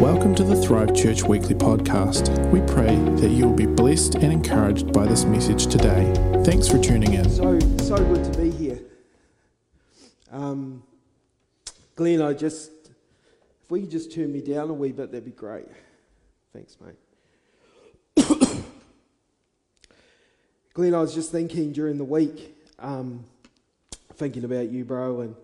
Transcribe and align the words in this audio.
Welcome 0.00 0.34
to 0.34 0.42
the 0.42 0.56
Thrive 0.56 0.92
Church 0.92 1.22
Weekly 1.22 1.54
Podcast. 1.54 2.50
We 2.50 2.60
pray 2.62 2.96
that 3.20 3.30
you 3.30 3.46
will 3.46 3.54
be 3.54 3.66
blessed 3.66 4.16
and 4.16 4.32
encouraged 4.32 4.92
by 4.92 5.06
this 5.06 5.24
message 5.24 5.68
today. 5.68 6.12
Thanks 6.44 6.66
for 6.66 6.78
tuning 6.78 7.14
in. 7.14 7.30
So, 7.30 7.60
so 7.78 7.96
good 7.96 8.32
to 8.32 8.40
be 8.40 8.50
here. 8.50 8.80
Um, 10.32 10.82
Glenn, 11.94 12.20
I 12.20 12.32
just, 12.32 12.72
if 13.62 13.70
we 13.70 13.82
could 13.82 13.90
just 13.92 14.12
turn 14.12 14.32
me 14.32 14.40
down 14.40 14.68
a 14.68 14.74
wee 14.74 14.90
bit, 14.90 15.12
that'd 15.12 15.24
be 15.24 15.30
great. 15.30 15.66
Thanks, 16.52 16.76
mate. 18.16 18.26
Glenn, 20.74 20.94
I 20.94 21.00
was 21.00 21.14
just 21.14 21.30
thinking 21.30 21.72
during 21.72 21.98
the 21.98 22.04
week, 22.04 22.56
um, 22.80 23.24
thinking 24.14 24.42
about 24.42 24.70
you, 24.70 24.84
bro, 24.84 25.20
and 25.20 25.36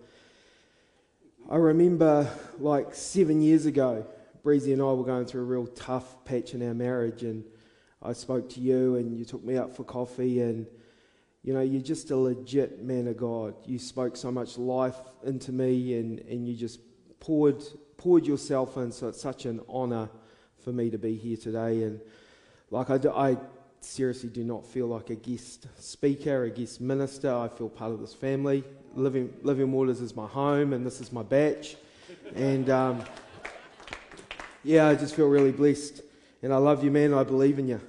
I 1.49 1.55
remember 1.55 2.29
like 2.59 2.93
seven 2.93 3.41
years 3.41 3.65
ago, 3.65 4.05
Breezy 4.43 4.73
and 4.73 4.81
I 4.81 4.85
were 4.85 5.03
going 5.03 5.25
through 5.25 5.41
a 5.41 5.45
real 5.45 5.67
tough 5.67 6.25
patch 6.25 6.55
in 6.55 6.67
our 6.67 6.73
marriage, 6.73 7.23
and 7.23 7.43
I 8.01 8.13
spoke 8.13 8.49
to 8.51 8.59
you, 8.59 8.95
and 8.95 9.17
you 9.17 9.23
took 9.23 9.43
me 9.43 9.55
out 9.55 9.75
for 9.75 9.83
coffee, 9.83 10.41
and 10.41 10.65
you 11.43 11.53
know, 11.53 11.61
you're 11.61 11.81
just 11.81 12.11
a 12.11 12.15
legit 12.15 12.83
man 12.83 13.07
of 13.07 13.17
God. 13.17 13.55
You 13.65 13.79
spoke 13.79 14.15
so 14.15 14.31
much 14.31 14.57
life 14.57 14.97
into 15.23 15.51
me, 15.51 15.95
and, 15.95 16.19
and 16.21 16.47
you 16.47 16.55
just 16.55 16.79
poured 17.19 17.63
poured 17.97 18.25
yourself 18.25 18.77
in. 18.77 18.91
So 18.91 19.09
it's 19.09 19.21
such 19.21 19.45
an 19.45 19.61
honour 19.69 20.09
for 20.63 20.71
me 20.71 20.89
to 20.89 20.97
be 20.97 21.15
here 21.15 21.37
today, 21.37 21.83
and 21.83 22.01
like 22.71 22.89
I, 22.89 22.97
do, 22.97 23.11
I 23.11 23.37
seriously 23.81 24.29
do 24.29 24.43
not 24.43 24.65
feel 24.65 24.87
like 24.87 25.11
a 25.11 25.15
guest 25.15 25.67
speaker, 25.77 26.45
a 26.45 26.49
guest 26.49 26.81
minister. 26.81 27.31
I 27.31 27.47
feel 27.47 27.69
part 27.69 27.91
of 27.91 27.99
this 27.99 28.15
family. 28.15 28.63
Living 28.95 29.33
Living 29.43 29.71
Waters 29.71 30.01
is 30.01 30.15
my 30.15 30.25
home, 30.25 30.73
and 30.73 30.83
this 30.83 30.99
is 30.99 31.11
my 31.11 31.21
bach, 31.21 31.65
and. 32.33 32.67
Um, 32.71 33.03
yeah, 34.63 34.87
I 34.87 34.95
just 34.95 35.15
feel 35.15 35.27
really 35.27 35.51
blessed. 35.51 36.01
And 36.43 36.53
I 36.53 36.57
love 36.57 36.83
you, 36.83 36.91
man. 36.91 37.13
I 37.13 37.23
believe 37.23 37.59
in 37.59 37.67
you. 37.67 37.81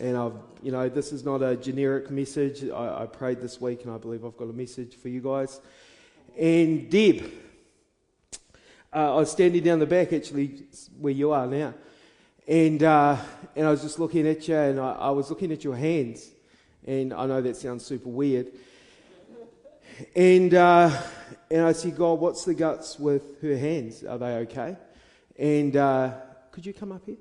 And 0.00 0.16
I've, 0.16 0.34
you 0.62 0.72
know, 0.72 0.88
this 0.88 1.12
is 1.12 1.24
not 1.24 1.42
a 1.42 1.56
generic 1.56 2.10
message. 2.10 2.64
I, 2.64 3.02
I 3.02 3.06
prayed 3.06 3.40
this 3.40 3.60
week, 3.60 3.84
and 3.84 3.92
I 3.92 3.98
believe 3.98 4.24
I've 4.24 4.36
got 4.36 4.44
a 4.44 4.52
message 4.52 4.96
for 4.96 5.08
you 5.08 5.20
guys. 5.20 5.60
And 6.38 6.88
Deb, 6.88 7.30
uh, 8.94 9.14
I 9.14 9.16
was 9.16 9.30
standing 9.30 9.62
down 9.62 9.78
the 9.78 9.86
back, 9.86 10.12
actually, 10.12 10.62
where 10.98 11.12
you 11.12 11.32
are 11.32 11.46
now. 11.46 11.74
And, 12.48 12.82
uh, 12.82 13.16
and 13.56 13.66
I 13.66 13.70
was 13.70 13.82
just 13.82 13.98
looking 13.98 14.26
at 14.26 14.48
you, 14.48 14.56
and 14.56 14.80
I, 14.80 14.92
I 14.92 15.10
was 15.10 15.28
looking 15.28 15.52
at 15.52 15.64
your 15.64 15.76
hands. 15.76 16.30
And 16.86 17.12
I 17.12 17.26
know 17.26 17.42
that 17.42 17.56
sounds 17.56 17.84
super 17.84 18.08
weird. 18.08 18.52
And, 20.16 20.54
uh, 20.54 20.90
and 21.50 21.62
I 21.62 21.72
said, 21.72 21.96
God, 21.96 22.20
what's 22.20 22.44
the 22.44 22.54
guts 22.54 22.98
with 22.98 23.40
her 23.42 23.56
hands? 23.56 24.02
Are 24.02 24.18
they 24.18 24.36
okay? 24.38 24.76
And 25.40 25.74
uh, 25.74 26.12
could 26.52 26.66
you 26.66 26.74
come 26.74 26.92
up 26.92 27.02
here? 27.06 27.16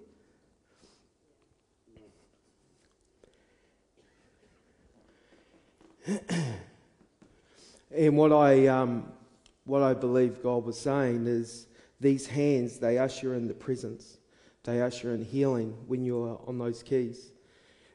and 7.95 8.17
what 8.17 8.33
I, 8.33 8.67
um, 8.67 9.09
what 9.63 9.81
I 9.83 9.93
believe 9.93 10.43
God 10.43 10.65
was 10.65 10.77
saying 10.77 11.27
is 11.27 11.67
these 12.01 12.27
hands, 12.27 12.77
they 12.77 12.97
usher 12.97 13.35
in 13.35 13.47
the 13.47 13.53
presence. 13.53 14.17
They 14.65 14.81
usher 14.81 15.13
in 15.13 15.23
healing 15.23 15.77
when 15.87 16.03
you're 16.03 16.41
on 16.45 16.57
those 16.57 16.83
keys. 16.83 17.31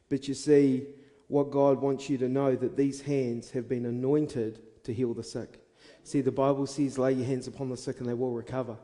But 0.09 0.27
you 0.27 0.33
see, 0.33 0.87
what 1.29 1.51
God 1.51 1.83
wants 1.83 2.09
you 2.09 2.17
to 2.17 2.31
know 2.31 2.57
that 2.57 2.79
these 2.79 3.03
hands 3.03 3.51
have 3.51 3.69
been 3.69 3.85
anointed 3.85 4.63
to 4.85 4.95
heal 4.95 5.13
the 5.13 5.23
sick. 5.23 5.61
See, 6.03 6.23
the 6.23 6.33
Bible 6.33 6.67
says, 6.67 6.99
lay 6.99 7.13
your 7.13 7.27
hands 7.27 7.47
upon 7.47 7.69
the 7.69 7.77
sick 7.77 8.01
and 8.01 8.09
they 8.09 8.15
will 8.15 8.33
recover. 8.33 8.79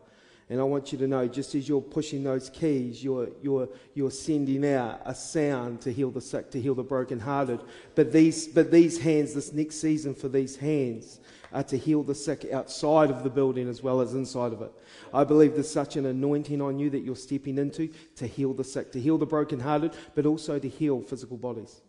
And 0.51 0.59
I 0.61 0.65
want 0.65 0.91
you 0.91 0.99
to 0.99 1.07
know, 1.07 1.29
just 1.29 1.55
as 1.55 1.69
you're 1.69 1.81
pushing 1.81 2.25
those 2.25 2.51
keys, 2.51 3.05
you're, 3.05 3.29
you're, 3.41 3.69
you're 3.95 4.11
sending 4.11 4.67
out 4.67 5.01
a 5.05 5.15
sound 5.15 5.81
to 5.83 5.93
heal 5.93 6.11
the 6.11 6.21
sick, 6.21 6.51
to 6.51 6.61
heal 6.61 6.75
the 6.75 6.83
brokenhearted. 6.83 7.61
But 7.95 8.11
these, 8.11 8.49
but 8.49 8.73
these 8.73 8.99
hands, 8.99 9.33
this 9.33 9.53
next 9.53 9.81
season 9.81 10.13
for 10.13 10.29
these 10.29 10.57
hands, 10.57 11.21
are 11.53 11.63
to 11.63 11.79
heal 11.79 12.03
the 12.03 12.17
sick 12.17 12.49
outside 12.53 13.11
of 13.11 13.23
the 13.23 13.31
building 13.31 13.69
as 13.69 13.81
well 13.81 14.01
as 14.01 14.15
inside 14.15 14.53
of 14.53 14.61
it. 14.61 14.73
I 15.15 15.23
believe 15.23 15.55
there's 15.55 15.71
such 15.71 15.95
an 15.95 16.07
anointing 16.07 16.61
on 16.61 16.81
you 16.81 16.91
that 16.91 17.05
you're 17.05 17.15
stepping 17.15 17.57
into 17.57 17.89
to 18.17 18.27
heal 18.27 18.53
the 18.53 18.65
sick, 18.65 18.91
to 18.91 19.01
heal 19.01 19.19
the 19.19 19.27
brokenhearted, 19.27 19.93
but 20.17 20.27
also 20.27 20.59
to 20.59 20.69
heal 20.69 21.01
physical 21.01 21.37
bodies. 21.37 21.81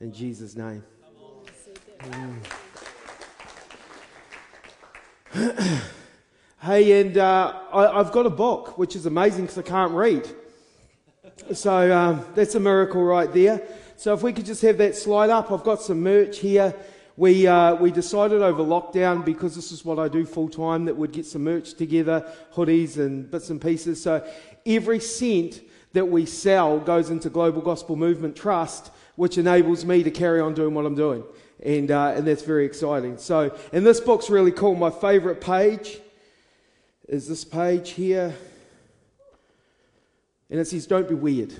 In 0.00 0.10
Jesus' 0.10 0.56
name. 0.56 0.82
Mm. 5.34 5.82
Hey, 6.62 7.02
and 7.02 7.18
uh, 7.18 7.52
I, 7.70 7.98
have 7.98 8.12
got 8.12 8.24
a 8.24 8.30
book, 8.30 8.78
which 8.78 8.96
is 8.96 9.04
amazing 9.04 9.42
because 9.42 9.58
I 9.58 9.62
can't 9.62 9.92
read. 9.92 10.26
So 11.52 11.94
um, 11.94 12.24
that's 12.34 12.54
a 12.54 12.60
miracle 12.60 13.04
right 13.04 13.30
there. 13.30 13.60
So 13.96 14.14
if 14.14 14.22
we 14.22 14.32
could 14.32 14.46
just 14.46 14.62
have 14.62 14.78
that 14.78 14.96
slide 14.96 15.28
up, 15.28 15.52
I've 15.52 15.62
got 15.62 15.82
some 15.82 16.02
merch 16.02 16.38
here. 16.38 16.74
We, 17.18 17.46
uh, 17.46 17.74
we 17.74 17.90
decided 17.90 18.40
over 18.40 18.62
lockdown, 18.62 19.22
because 19.22 19.54
this 19.54 19.70
is 19.70 19.84
what 19.84 19.98
I 19.98 20.08
do 20.08 20.24
full 20.24 20.48
time, 20.48 20.86
that 20.86 20.96
we'd 20.96 21.12
get 21.12 21.26
some 21.26 21.44
merch 21.44 21.74
together, 21.74 22.26
hoodies 22.54 22.96
and 22.96 23.30
bits 23.30 23.50
and 23.50 23.60
pieces. 23.60 24.02
So 24.02 24.26
every 24.64 24.98
cent 24.98 25.60
that 25.92 26.06
we 26.06 26.24
sell 26.24 26.78
goes 26.78 27.10
into 27.10 27.28
Global 27.28 27.60
Gospel 27.60 27.96
Movement 27.96 28.34
Trust, 28.34 28.90
which 29.16 29.36
enables 29.36 29.84
me 29.84 30.02
to 30.02 30.10
carry 30.10 30.40
on 30.40 30.54
doing 30.54 30.72
what 30.72 30.86
I'm 30.86 30.94
doing. 30.94 31.22
And, 31.62 31.90
uh, 31.90 32.14
and 32.16 32.26
that's 32.26 32.42
very 32.42 32.64
exciting. 32.64 33.18
So, 33.18 33.54
and 33.74 33.84
this 33.84 34.00
book's 34.00 34.30
really 34.30 34.52
cool. 34.52 34.74
My 34.74 34.90
favorite 34.90 35.42
page 35.42 36.00
is 37.08 37.28
this 37.28 37.44
page 37.44 37.90
here. 37.90 38.34
And 40.50 40.60
it 40.60 40.66
says, 40.66 40.86
Don't 40.86 41.08
be 41.08 41.14
weird. 41.14 41.52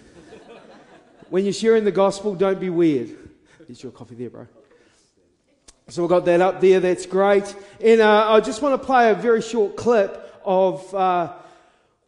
when 1.31 1.45
you're 1.45 1.53
sharing 1.53 1.85
the 1.85 1.93
gospel, 1.93 2.35
don't 2.35 2.61
be 2.61 2.71
weird. 2.71 3.17
There's 3.67 3.83
your 3.83 3.93
coffee 3.93 4.15
there, 4.15 4.31
bro. 4.31 4.47
So 5.89 6.03
we've 6.03 6.09
got 6.09 6.25
that 6.25 6.41
up 6.41 6.61
there. 6.61 6.81
That's 6.81 7.07
great. 7.07 7.55
And 7.81 8.01
uh, 8.01 8.33
I 8.33 8.41
just 8.41 8.61
want 8.61 8.81
to 8.81 8.85
play 8.85 9.11
a 9.11 9.15
very 9.15 9.43
short 9.43 9.77
clip 9.77 10.41
of 10.45 10.95
uh, 10.95 11.33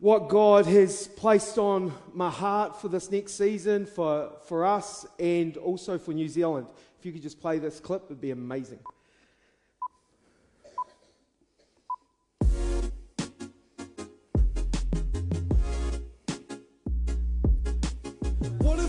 what 0.00 0.28
God 0.28 0.66
has 0.66 1.08
placed 1.08 1.58
on 1.58 1.92
my 2.12 2.30
heart 2.30 2.80
for 2.80 2.88
this 2.88 3.10
next 3.10 3.34
season, 3.34 3.86
for, 3.86 4.32
for 4.46 4.64
us, 4.64 5.06
and 5.18 5.56
also 5.58 5.98
for 5.98 6.12
New 6.12 6.28
Zealand. 6.28 6.66
If 6.98 7.06
you 7.06 7.12
could 7.12 7.22
just 7.22 7.40
play 7.40 7.58
this 7.58 7.78
clip, 7.78 8.04
it 8.04 8.08
would 8.10 8.20
be 8.20 8.32
amazing. 8.32 8.80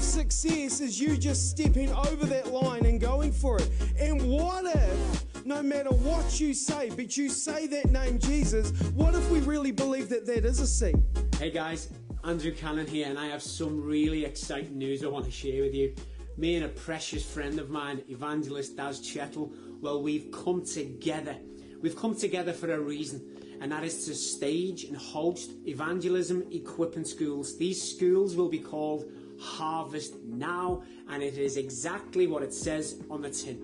Success 0.01 0.79
is 0.79 0.99
you 0.99 1.17
just 1.17 1.49
stepping 1.49 1.91
over 1.91 2.25
that 2.25 2.47
line 2.47 2.85
and 2.85 2.99
going 2.99 3.31
for 3.31 3.57
it. 3.57 3.69
And 3.99 4.29
what 4.29 4.65
if, 4.65 5.45
no 5.45 5.61
matter 5.61 5.89
what 5.89 6.39
you 6.39 6.53
say, 6.53 6.89
but 6.89 7.17
you 7.17 7.29
say 7.29 7.67
that 7.67 7.91
name 7.91 8.19
Jesus, 8.19 8.71
what 8.91 9.15
if 9.15 9.29
we 9.29 9.39
really 9.41 9.71
believe 9.71 10.09
that 10.09 10.25
that 10.25 10.45
is 10.45 10.59
a 10.59 10.67
seed? 10.67 11.01
Hey 11.37 11.51
guys, 11.51 11.89
Andrew 12.23 12.51
Cannon 12.51 12.87
here, 12.87 13.07
and 13.07 13.19
I 13.19 13.27
have 13.27 13.41
some 13.41 13.81
really 13.83 14.25
exciting 14.25 14.77
news 14.77 15.03
I 15.03 15.07
want 15.07 15.25
to 15.25 15.31
share 15.31 15.63
with 15.63 15.73
you. 15.73 15.93
Me 16.37 16.55
and 16.55 16.65
a 16.65 16.69
precious 16.69 17.23
friend 17.23 17.59
of 17.59 17.69
mine, 17.69 18.01
evangelist 18.07 18.77
Daz 18.77 19.01
Chettle, 19.01 19.51
well, 19.81 20.01
we've 20.01 20.31
come 20.31 20.65
together. 20.65 21.35
We've 21.81 21.95
come 21.95 22.15
together 22.15 22.53
for 22.53 22.73
a 22.73 22.79
reason 22.79 23.39
and 23.61 23.71
that 23.71 23.83
is 23.83 24.05
to 24.05 24.15
stage 24.15 24.85
and 24.85 24.95
host 24.95 25.51
evangelism 25.67 26.45
equipping 26.51 27.03
schools. 27.03 27.57
These 27.57 27.95
schools 27.95 28.35
will 28.35 28.47
be 28.47 28.59
called 28.59 29.11
harvest 29.39 30.15
now, 30.23 30.83
and 31.09 31.23
it 31.23 31.37
is 31.37 31.57
exactly 31.57 32.27
what 32.27 32.43
it 32.43 32.53
says 32.53 33.01
on 33.09 33.21
the 33.21 33.29
tin. 33.29 33.59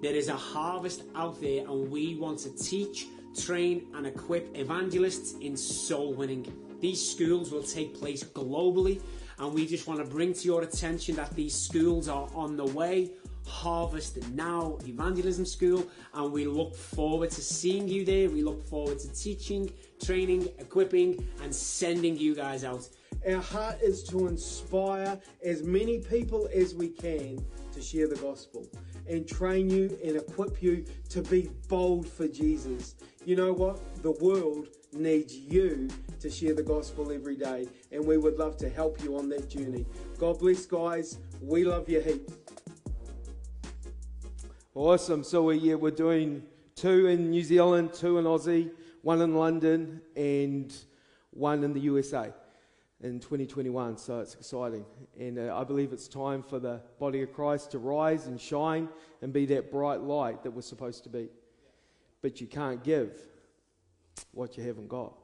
There 0.00 0.14
is 0.14 0.28
a 0.28 0.36
harvest 0.36 1.04
out 1.14 1.40
there, 1.40 1.64
and 1.66 1.90
we 1.90 2.16
want 2.16 2.38
to 2.40 2.56
teach, 2.56 3.06
train, 3.38 3.86
and 3.94 4.06
equip 4.06 4.56
evangelists 4.56 5.34
in 5.40 5.56
soul 5.56 6.14
winning. 6.14 6.46
These 6.80 7.12
schools 7.12 7.52
will 7.52 7.62
take 7.62 7.94
place 7.94 8.24
globally, 8.24 9.00
and 9.38 9.54
we 9.54 9.66
just 9.66 9.86
want 9.86 10.00
to 10.00 10.06
bring 10.06 10.32
to 10.34 10.44
your 10.44 10.62
attention 10.62 11.14
that 11.16 11.34
these 11.34 11.54
schools 11.54 12.08
are 12.08 12.28
on 12.34 12.56
the 12.56 12.66
way. 12.66 13.12
Harvest 13.46 14.18
Now 14.30 14.78
Evangelism 14.86 15.44
School, 15.44 15.86
and 16.14 16.32
we 16.32 16.46
look 16.46 16.74
forward 16.74 17.30
to 17.32 17.40
seeing 17.40 17.88
you 17.88 18.04
there. 18.04 18.28
We 18.30 18.42
look 18.42 18.62
forward 18.64 18.98
to 19.00 19.12
teaching, 19.12 19.70
training, 20.04 20.48
equipping, 20.58 21.26
and 21.42 21.54
sending 21.54 22.16
you 22.16 22.34
guys 22.34 22.64
out. 22.64 22.88
Our 23.26 23.40
heart 23.40 23.80
is 23.80 24.02
to 24.04 24.26
inspire 24.26 25.18
as 25.44 25.62
many 25.62 25.98
people 25.98 26.48
as 26.52 26.74
we 26.74 26.88
can 26.88 27.44
to 27.72 27.80
share 27.80 28.08
the 28.08 28.16
gospel 28.16 28.66
and 29.08 29.26
train 29.26 29.70
you 29.70 29.96
and 30.04 30.16
equip 30.16 30.62
you 30.62 30.84
to 31.10 31.22
be 31.22 31.50
bold 31.68 32.08
for 32.08 32.26
Jesus. 32.26 32.96
You 33.24 33.36
know 33.36 33.52
what? 33.52 33.80
The 34.02 34.12
world 34.12 34.68
needs 34.92 35.36
you 35.36 35.88
to 36.20 36.28
share 36.28 36.54
the 36.54 36.62
gospel 36.62 37.12
every 37.12 37.36
day, 37.36 37.68
and 37.92 38.04
we 38.04 38.16
would 38.16 38.38
love 38.38 38.56
to 38.58 38.68
help 38.68 39.02
you 39.02 39.16
on 39.16 39.28
that 39.30 39.48
journey. 39.48 39.86
God 40.18 40.38
bless, 40.40 40.66
guys. 40.66 41.18
We 41.40 41.64
love 41.64 41.88
you 41.88 42.00
heaps. 42.00 42.34
Awesome. 44.74 45.22
So 45.22 45.44
we, 45.44 45.58
yeah, 45.58 45.74
we're 45.74 45.90
doing 45.90 46.42
two 46.74 47.06
in 47.06 47.30
New 47.30 47.42
Zealand, 47.42 47.92
two 47.92 48.18
in 48.18 48.24
Aussie, 48.24 48.70
one 49.02 49.20
in 49.20 49.36
London, 49.36 50.00
and 50.16 50.74
one 51.30 51.62
in 51.62 51.72
the 51.72 51.80
USA 51.80 52.32
in 53.02 53.18
2021, 53.18 53.98
so 53.98 54.20
it's 54.20 54.34
exciting. 54.34 54.84
And 55.18 55.38
uh, 55.38 55.56
I 55.56 55.64
believe 55.64 55.92
it's 55.92 56.06
time 56.06 56.42
for 56.42 56.58
the 56.58 56.80
body 57.00 57.22
of 57.22 57.32
Christ 57.32 57.72
to 57.72 57.78
rise 57.78 58.26
and 58.26 58.40
shine 58.40 58.88
and 59.20 59.32
be 59.32 59.44
that 59.46 59.70
bright 59.70 60.00
light 60.00 60.42
that 60.44 60.52
we're 60.52 60.62
supposed 60.62 61.02
to 61.04 61.10
be. 61.10 61.28
But 62.22 62.40
you 62.40 62.46
can't 62.46 62.82
give 62.84 63.20
what 64.30 64.56
you 64.56 64.62
haven't 64.62 64.88
got. 64.88 65.14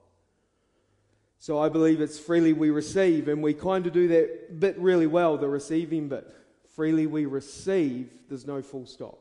So 1.38 1.60
I 1.60 1.68
believe 1.68 2.00
it's 2.00 2.18
freely 2.18 2.52
we 2.52 2.70
receive, 2.70 3.28
and 3.28 3.42
we 3.42 3.54
kind 3.54 3.86
of 3.86 3.92
do 3.92 4.08
that 4.08 4.58
bit 4.58 4.76
really 4.78 5.06
well, 5.06 5.38
the 5.38 5.48
receiving 5.48 6.08
bit. 6.08 6.26
Freely 6.74 7.06
we 7.06 7.26
receive, 7.26 8.10
there's 8.28 8.46
no 8.46 8.60
full 8.60 8.86
stop. 8.86 9.18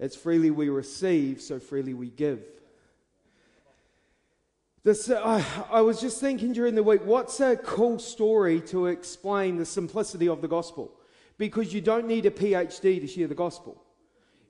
It's 0.00 0.16
freely 0.16 0.50
we 0.50 0.70
receive, 0.70 1.40
so 1.40 1.60
freely 1.60 1.94
we 1.94 2.10
give. 2.10 2.42
This, 4.84 5.08
uh, 5.08 5.42
I 5.70 5.80
was 5.80 5.98
just 5.98 6.20
thinking 6.20 6.52
during 6.52 6.74
the 6.74 6.82
week, 6.82 7.06
what's 7.06 7.40
a 7.40 7.56
cool 7.56 7.98
story 7.98 8.60
to 8.66 8.84
explain 8.84 9.56
the 9.56 9.64
simplicity 9.64 10.28
of 10.28 10.42
the 10.42 10.48
gospel? 10.48 10.92
Because 11.38 11.72
you 11.72 11.80
don't 11.80 12.06
need 12.06 12.26
a 12.26 12.30
PhD 12.30 13.00
to 13.00 13.06
share 13.06 13.26
the 13.26 13.34
gospel. 13.34 13.82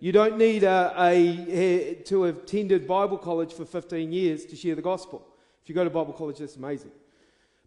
You 0.01 0.11
don't 0.11 0.37
need 0.37 0.65
a, 0.65 0.93
a, 0.99 1.95
to 2.07 2.25
have 2.25 2.39
attended 2.39 2.85
Bible 2.85 3.17
college 3.17 3.53
for 3.53 3.65
15 3.65 4.11
years 4.11 4.45
to 4.47 4.57
share 4.57 4.75
the 4.75 4.83
gospel. 4.83 5.25
If 5.63 5.69
you 5.69 5.75
go 5.77 5.85
to 5.85 5.91
Bible 5.91 6.13
college, 6.13 6.39
that's 6.39 6.57
amazing. 6.57 6.91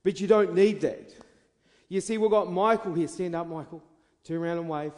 But 0.04 0.20
you 0.20 0.28
don't 0.28 0.54
need 0.54 0.82
that. 0.82 1.14
You 1.88 2.02
see, 2.02 2.18
we've 2.18 2.30
got 2.30 2.52
Michael 2.52 2.94
here. 2.94 3.08
Stand 3.08 3.34
up, 3.34 3.48
Michael. 3.48 3.82
Turn 4.26 4.38
around 4.40 4.58
and 4.58 4.68
wave. 4.68 4.92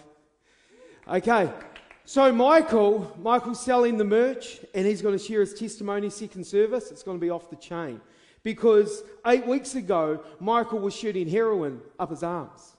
Okay. 1.08 1.52
So 2.10 2.32
Michael, 2.32 3.16
Michael's 3.22 3.64
selling 3.64 4.00
the 4.00 4.04
merch 4.04 4.62
and 4.74 4.88
he's 4.88 5.00
going 5.00 5.16
to 5.16 5.24
share 5.24 5.42
his 5.42 5.54
testimony 5.54 6.10
second 6.10 6.44
service. 6.44 6.90
It's 6.90 7.04
going 7.04 7.20
to 7.20 7.22
be 7.22 7.30
off 7.30 7.52
the 7.52 7.56
chain. 7.56 8.02
Because 8.42 9.04
eight 9.28 9.46
weeks 9.46 9.76
ago, 9.76 10.24
Michael 10.40 10.80
was 10.80 10.96
shooting 10.96 11.28
heroin 11.28 11.82
up 12.00 12.10
his 12.10 12.24
arms. 12.24 12.76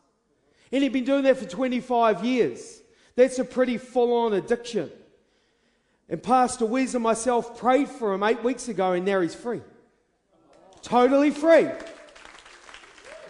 And 0.73 0.83
he'd 0.83 0.93
been 0.93 1.05
doing 1.05 1.23
that 1.23 1.37
for 1.37 1.45
25 1.45 2.25
years. 2.25 2.83
That's 3.15 3.39
a 3.39 3.45
pretty 3.45 3.79
full 3.79 4.13
on 4.17 4.33
addiction. 4.33 4.91
And 6.09 6.21
Pastor 6.21 6.67
Wes 6.67 6.95
and 6.95 7.05
myself 7.05 7.57
prayed 7.57 7.89
for 7.89 8.13
him 8.13 8.25
eight 8.25 8.43
weeks 8.43 8.67
ago 8.67 8.95
and 8.95 9.07
now 9.07 9.21
he's 9.21 9.37
free. 9.37 9.63
Totally 10.83 11.31
free. 11.31 11.69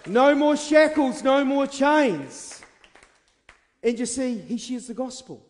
No 0.07 0.35
more 0.35 0.57
shackles, 0.57 1.23
no 1.23 1.45
more 1.45 1.67
chains. 1.67 2.63
And 3.83 3.99
you 3.99 4.07
see, 4.07 4.39
he 4.39 4.57
shares 4.57 4.87
the 4.87 4.95
gospel. 4.95 5.45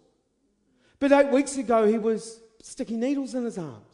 But 1.00 1.12
eight 1.12 1.30
weeks 1.30 1.56
ago, 1.56 1.86
he 1.86 1.98
was 1.98 2.40
sticking 2.62 3.00
needles 3.00 3.34
in 3.34 3.44
his 3.44 3.58
arms. 3.58 3.84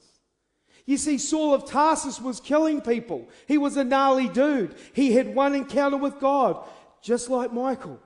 You 0.85 0.97
see, 0.97 1.19
Saul 1.19 1.55
of 1.55 1.65
Tarsus 1.65 2.21
was 2.21 2.39
killing 2.39 2.81
people. 2.81 3.29
He 3.49 3.59
was 3.59 3.77
a 3.77 3.85
gnarly 3.85 4.29
dude. 4.29 4.75
He 4.93 5.13
had 5.13 5.35
one 5.35 5.55
encounter 5.55 5.97
with 5.97 6.21
God, 6.21 6.65
just 7.03 7.29
like 7.29 7.53
Michael, 7.53 8.01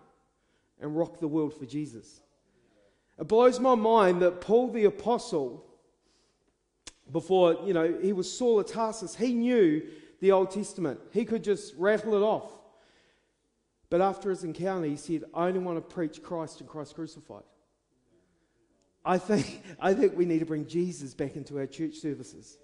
and 0.80 0.96
rocked 0.96 1.20
the 1.20 1.28
world 1.28 1.54
for 1.54 1.66
Jesus. 1.66 2.20
It 3.18 3.28
blows 3.28 3.60
my 3.60 3.74
mind 3.74 4.22
that 4.22 4.40
Paul 4.40 4.70
the 4.70 4.84
Apostle 4.84 5.64
before, 7.12 7.58
you 7.66 7.74
know, 7.74 7.98
he 8.00 8.12
was 8.12 8.32
Saul 8.32 8.60
of 8.60 8.66
Tarsus. 8.66 9.14
He 9.14 9.34
knew 9.34 9.82
the 10.20 10.32
Old 10.32 10.50
Testament, 10.50 11.00
he 11.12 11.24
could 11.24 11.42
just 11.42 11.74
rattle 11.76 12.14
it 12.14 12.22
off. 12.22 12.52
But 13.88 14.00
after 14.00 14.30
his 14.30 14.44
encounter, 14.44 14.86
he 14.86 14.96
said, 14.96 15.24
I 15.34 15.48
only 15.48 15.58
want 15.58 15.76
to 15.76 15.94
preach 15.94 16.22
Christ 16.22 16.60
and 16.60 16.68
Christ 16.68 16.94
crucified. 16.94 17.42
I 19.04 19.18
think, 19.18 19.62
I 19.80 19.94
think 19.94 20.16
we 20.16 20.24
need 20.24 20.40
to 20.40 20.46
bring 20.46 20.66
Jesus 20.66 21.14
back 21.14 21.36
into 21.36 21.58
our 21.58 21.66
church 21.66 21.96
services. 21.96 22.58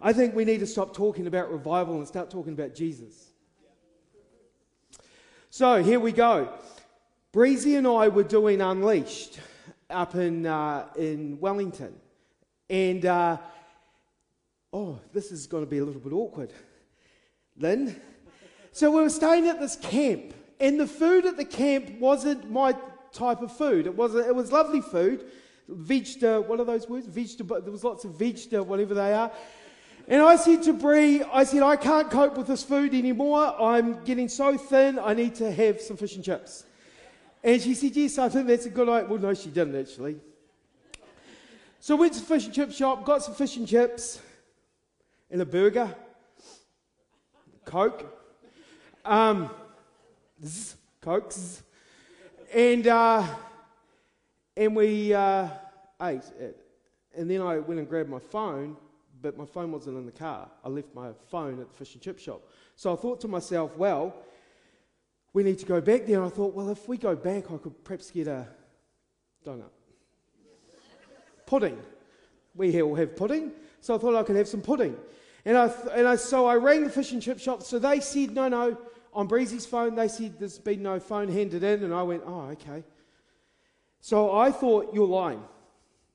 I 0.00 0.12
think 0.12 0.34
we 0.34 0.44
need 0.44 0.60
to 0.60 0.66
stop 0.66 0.94
talking 0.94 1.26
about 1.26 1.50
revival 1.50 1.96
and 1.96 2.06
start 2.06 2.30
talking 2.30 2.52
about 2.52 2.74
Jesus. 2.74 3.32
So 5.50 5.82
here 5.82 5.98
we 5.98 6.12
go. 6.12 6.52
Breezy 7.32 7.74
and 7.74 7.86
I 7.86 8.08
were 8.08 8.22
doing 8.22 8.60
Unleashed 8.60 9.40
up 9.90 10.14
in, 10.14 10.46
uh, 10.46 10.86
in 10.96 11.40
Wellington. 11.40 11.94
And 12.70 13.04
uh, 13.06 13.38
oh, 14.72 15.00
this 15.12 15.32
is 15.32 15.46
going 15.46 15.64
to 15.64 15.70
be 15.70 15.78
a 15.78 15.84
little 15.84 16.00
bit 16.00 16.12
awkward. 16.12 16.52
Lynn? 17.56 18.00
So 18.72 18.90
we 18.90 19.02
were 19.02 19.10
staying 19.10 19.48
at 19.48 19.58
this 19.58 19.76
camp, 19.76 20.34
and 20.60 20.78
the 20.78 20.86
food 20.86 21.26
at 21.26 21.36
the 21.36 21.44
camp 21.44 21.98
wasn't 21.98 22.50
my 22.50 22.76
type 23.12 23.40
of 23.40 23.56
food. 23.56 23.86
It 23.86 23.96
was, 23.96 24.14
it 24.14 24.34
was 24.34 24.52
lovely 24.52 24.80
food. 24.80 25.24
Vegeta, 25.70 26.46
what 26.46 26.60
are 26.60 26.64
those 26.64 26.88
words? 26.88 27.06
Vegeta, 27.06 27.62
there 27.62 27.72
was 27.72 27.84
lots 27.84 28.04
of 28.04 28.12
vegeta, 28.12 28.64
whatever 28.64 28.94
they 28.94 29.12
are. 29.12 29.30
And 30.06 30.22
I 30.22 30.36
said 30.36 30.62
to 30.62 30.72
Brie, 30.72 31.22
I 31.22 31.44
said, 31.44 31.62
I 31.62 31.76
can't 31.76 32.10
cope 32.10 32.38
with 32.38 32.46
this 32.46 32.62
food 32.62 32.94
anymore. 32.94 33.54
I'm 33.60 34.02
getting 34.04 34.28
so 34.28 34.56
thin, 34.56 34.98
I 34.98 35.12
need 35.12 35.34
to 35.36 35.52
have 35.52 35.80
some 35.82 35.98
fish 35.98 36.16
and 36.16 36.24
chips. 36.24 36.64
And 37.44 37.60
she 37.60 37.74
said, 37.74 37.94
Yes, 37.94 38.18
I 38.18 38.28
think 38.30 38.46
that's 38.46 38.66
a 38.66 38.70
good 38.70 38.88
idea. 38.88 39.08
Well, 39.08 39.18
no, 39.18 39.34
she 39.34 39.50
didn't 39.50 39.76
actually. 39.76 40.16
So 41.80 41.96
I 41.96 42.00
went 42.00 42.14
to 42.14 42.20
the 42.20 42.26
fish 42.26 42.46
and 42.46 42.54
chip 42.54 42.72
shop, 42.72 43.04
got 43.04 43.22
some 43.22 43.34
fish 43.34 43.56
and 43.56 43.68
chips, 43.68 44.20
and 45.30 45.40
a 45.42 45.46
burger, 45.46 45.94
Coke, 47.64 48.06
um, 49.04 49.50
Cokes, 51.02 51.62
and, 52.52 52.86
uh, 52.86 53.26
and 54.58 54.74
we 54.74 55.14
uh, 55.14 55.48
ate 56.02 56.24
it. 56.38 56.58
And 57.16 57.30
then 57.30 57.40
I 57.40 57.58
went 57.58 57.78
and 57.78 57.88
grabbed 57.88 58.10
my 58.10 58.18
phone, 58.18 58.76
but 59.22 59.38
my 59.38 59.46
phone 59.46 59.70
wasn't 59.70 59.96
in 59.96 60.04
the 60.04 60.12
car. 60.12 60.50
I 60.64 60.68
left 60.68 60.92
my 60.94 61.10
phone 61.30 61.60
at 61.60 61.70
the 61.70 61.74
fish 61.74 61.94
and 61.94 62.02
chip 62.02 62.18
shop. 62.18 62.42
So 62.74 62.92
I 62.92 62.96
thought 62.96 63.20
to 63.20 63.28
myself, 63.28 63.76
well, 63.76 64.14
we 65.32 65.44
need 65.44 65.58
to 65.60 65.66
go 65.66 65.80
back 65.80 66.06
there. 66.06 66.16
And 66.16 66.26
I 66.26 66.28
thought, 66.28 66.54
well, 66.54 66.70
if 66.70 66.88
we 66.88 66.96
go 66.96 67.14
back, 67.14 67.50
I 67.52 67.56
could 67.56 67.84
perhaps 67.84 68.10
get 68.10 68.26
a 68.26 68.48
donut. 69.46 69.70
pudding. 71.46 71.78
We 72.56 72.72
here 72.72 72.84
all 72.84 72.96
have 72.96 73.14
pudding. 73.14 73.52
So 73.80 73.94
I 73.94 73.98
thought 73.98 74.16
I 74.16 74.24
could 74.24 74.36
have 74.36 74.48
some 74.48 74.60
pudding. 74.60 74.96
And, 75.44 75.56
I, 75.56 75.72
and 75.94 76.08
I, 76.08 76.16
so 76.16 76.46
I 76.46 76.56
rang 76.56 76.82
the 76.82 76.90
fish 76.90 77.12
and 77.12 77.22
chip 77.22 77.38
shop. 77.38 77.62
So 77.62 77.78
they 77.78 78.00
said, 78.00 78.32
no, 78.32 78.48
no, 78.48 78.76
on 79.12 79.28
Breezy's 79.28 79.66
phone, 79.66 79.94
they 79.94 80.08
said 80.08 80.38
there's 80.40 80.58
been 80.58 80.82
no 80.82 80.98
phone 80.98 81.28
handed 81.28 81.62
in. 81.62 81.84
And 81.84 81.94
I 81.94 82.02
went, 82.02 82.24
oh, 82.26 82.48
okay. 82.52 82.82
So 84.00 84.36
I 84.36 84.50
thought, 84.50 84.94
you're 84.94 85.06
lying. 85.06 85.42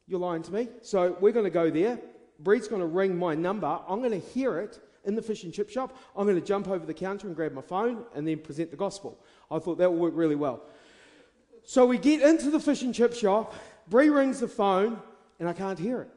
You're 0.07 0.19
lying 0.19 0.43
to 0.43 0.53
me. 0.53 0.67
So 0.81 1.17
we're 1.19 1.31
going 1.31 1.45
to 1.45 1.51
go 1.51 1.69
there. 1.69 1.99
Bree's 2.39 2.67
going 2.67 2.81
to 2.81 2.87
ring 2.87 3.17
my 3.17 3.35
number. 3.35 3.79
I'm 3.87 3.99
going 3.99 4.19
to 4.19 4.27
hear 4.29 4.59
it 4.59 4.79
in 5.05 5.15
the 5.15 5.21
fish 5.21 5.43
and 5.43 5.53
chip 5.53 5.69
shop. 5.69 5.97
I'm 6.15 6.25
going 6.25 6.39
to 6.39 6.45
jump 6.45 6.67
over 6.67 6.85
the 6.85 6.93
counter 6.93 7.27
and 7.27 7.35
grab 7.35 7.53
my 7.53 7.61
phone 7.61 8.05
and 8.15 8.27
then 8.27 8.39
present 8.39 8.71
the 8.71 8.77
gospel. 8.77 9.19
I 9.51 9.59
thought 9.59 9.77
that 9.77 9.91
would 9.91 9.99
work 9.99 10.13
really 10.15 10.35
well. 10.35 10.63
So 11.65 11.85
we 11.85 11.97
get 11.97 12.21
into 12.21 12.49
the 12.49 12.59
fish 12.59 12.81
and 12.81 12.93
chip 12.93 13.13
shop. 13.13 13.53
Bree 13.87 14.09
rings 14.09 14.39
the 14.39 14.47
phone 14.47 15.01
and 15.39 15.47
I 15.47 15.53
can't 15.53 15.79
hear 15.79 16.01
it. 16.01 16.09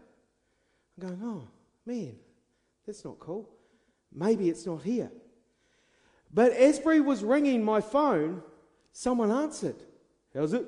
I'm 1.00 1.08
going, 1.08 1.20
oh, 1.22 1.48
man, 1.84 2.16
that's 2.86 3.04
not 3.04 3.18
cool. 3.18 3.48
Maybe 4.12 4.48
it's 4.48 4.66
not 4.66 4.82
here. 4.82 5.10
But 6.32 6.52
as 6.52 6.78
Bree 6.78 7.00
was 7.00 7.22
ringing 7.22 7.64
my 7.64 7.80
phone, 7.80 8.42
someone 8.92 9.30
answered. 9.30 9.76
How's 10.34 10.52
it? 10.52 10.66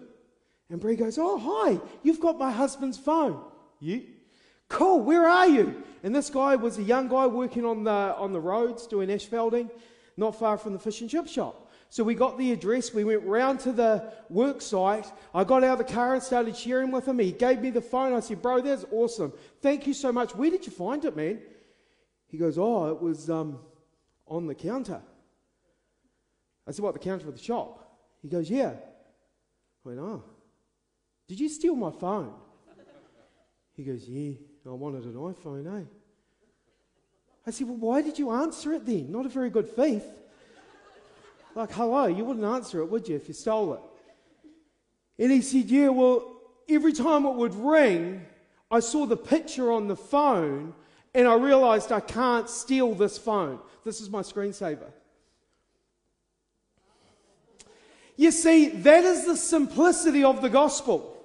And 0.70 0.80
Bree 0.80 0.96
goes, 0.96 1.18
Oh, 1.18 1.38
hi, 1.38 1.80
you've 2.02 2.20
got 2.20 2.38
my 2.38 2.50
husband's 2.50 2.98
phone. 2.98 3.42
You? 3.80 4.04
Cool, 4.68 5.00
where 5.00 5.26
are 5.26 5.48
you? 5.48 5.82
And 6.02 6.14
this 6.14 6.30
guy 6.30 6.56
was 6.56 6.78
a 6.78 6.82
young 6.82 7.08
guy 7.08 7.26
working 7.26 7.64
on 7.64 7.84
the, 7.84 7.90
on 7.90 8.32
the 8.32 8.40
roads 8.40 8.86
doing 8.86 9.10
asphalting, 9.10 9.70
not 10.16 10.38
far 10.38 10.58
from 10.58 10.74
the 10.74 10.78
fish 10.78 11.00
and 11.00 11.08
chip 11.08 11.26
shop. 11.26 11.70
So 11.90 12.04
we 12.04 12.14
got 12.14 12.36
the 12.36 12.52
address, 12.52 12.92
we 12.92 13.04
went 13.04 13.22
round 13.22 13.60
to 13.60 13.72
the 13.72 14.12
work 14.28 14.60
site. 14.60 15.06
I 15.34 15.44
got 15.44 15.64
out 15.64 15.80
of 15.80 15.86
the 15.86 15.92
car 15.92 16.12
and 16.12 16.22
started 16.22 16.54
sharing 16.54 16.90
with 16.90 17.08
him. 17.08 17.18
He 17.18 17.32
gave 17.32 17.60
me 17.60 17.70
the 17.70 17.80
phone. 17.80 18.12
I 18.12 18.20
said, 18.20 18.42
Bro, 18.42 18.60
that's 18.60 18.84
awesome. 18.92 19.32
Thank 19.62 19.86
you 19.86 19.94
so 19.94 20.12
much. 20.12 20.34
Where 20.34 20.50
did 20.50 20.66
you 20.66 20.72
find 20.72 21.02
it, 21.06 21.16
man? 21.16 21.40
He 22.26 22.36
goes, 22.36 22.58
Oh, 22.58 22.90
it 22.90 23.00
was 23.00 23.30
um, 23.30 23.58
on 24.26 24.46
the 24.46 24.54
counter. 24.54 25.00
I 26.66 26.72
said, 26.72 26.82
What, 26.82 26.92
the 26.92 27.00
counter 27.00 27.26
of 27.26 27.34
the 27.34 27.42
shop? 27.42 27.90
He 28.20 28.28
goes, 28.28 28.50
Yeah. 28.50 28.72
I 28.72 29.88
went, 29.88 29.98
Oh, 29.98 30.24
did 31.28 31.38
you 31.38 31.48
steal 31.48 31.76
my 31.76 31.90
phone? 31.90 32.32
He 33.74 33.84
goes, 33.84 34.08
Yeah, 34.08 34.32
I 34.66 34.70
wanted 34.70 35.04
an 35.04 35.14
iPhone, 35.14 35.82
eh? 35.82 35.84
I 37.46 37.50
said, 37.50 37.68
Well, 37.68 37.76
why 37.76 38.02
did 38.02 38.18
you 38.18 38.30
answer 38.30 38.72
it 38.72 38.84
then? 38.84 39.12
Not 39.12 39.26
a 39.26 39.28
very 39.28 39.50
good 39.50 39.74
thief. 39.76 40.02
Like, 41.54 41.72
hello, 41.72 42.06
you 42.06 42.24
wouldn't 42.24 42.44
answer 42.44 42.80
it, 42.80 42.86
would 42.86 43.08
you, 43.08 43.16
if 43.16 43.28
you 43.28 43.34
stole 43.34 43.74
it? 43.74 43.80
And 45.18 45.30
he 45.30 45.42
said, 45.42 45.66
Yeah, 45.66 45.88
well, 45.88 46.40
every 46.68 46.92
time 46.92 47.26
it 47.26 47.34
would 47.34 47.54
ring, 47.54 48.24
I 48.70 48.80
saw 48.80 49.06
the 49.06 49.16
picture 49.16 49.70
on 49.70 49.88
the 49.88 49.96
phone 49.96 50.74
and 51.14 51.26
I 51.26 51.34
realized 51.34 51.90
I 51.92 52.00
can't 52.00 52.48
steal 52.48 52.94
this 52.94 53.18
phone. 53.18 53.58
This 53.84 54.00
is 54.00 54.10
my 54.10 54.20
screensaver. 54.20 54.90
You 58.16 58.30
see, 58.30 58.68
that 58.68 59.04
is 59.04 59.26
the 59.26 59.36
simplicity 59.36 60.24
of 60.24 60.42
the 60.42 60.50
gospel. 60.50 61.17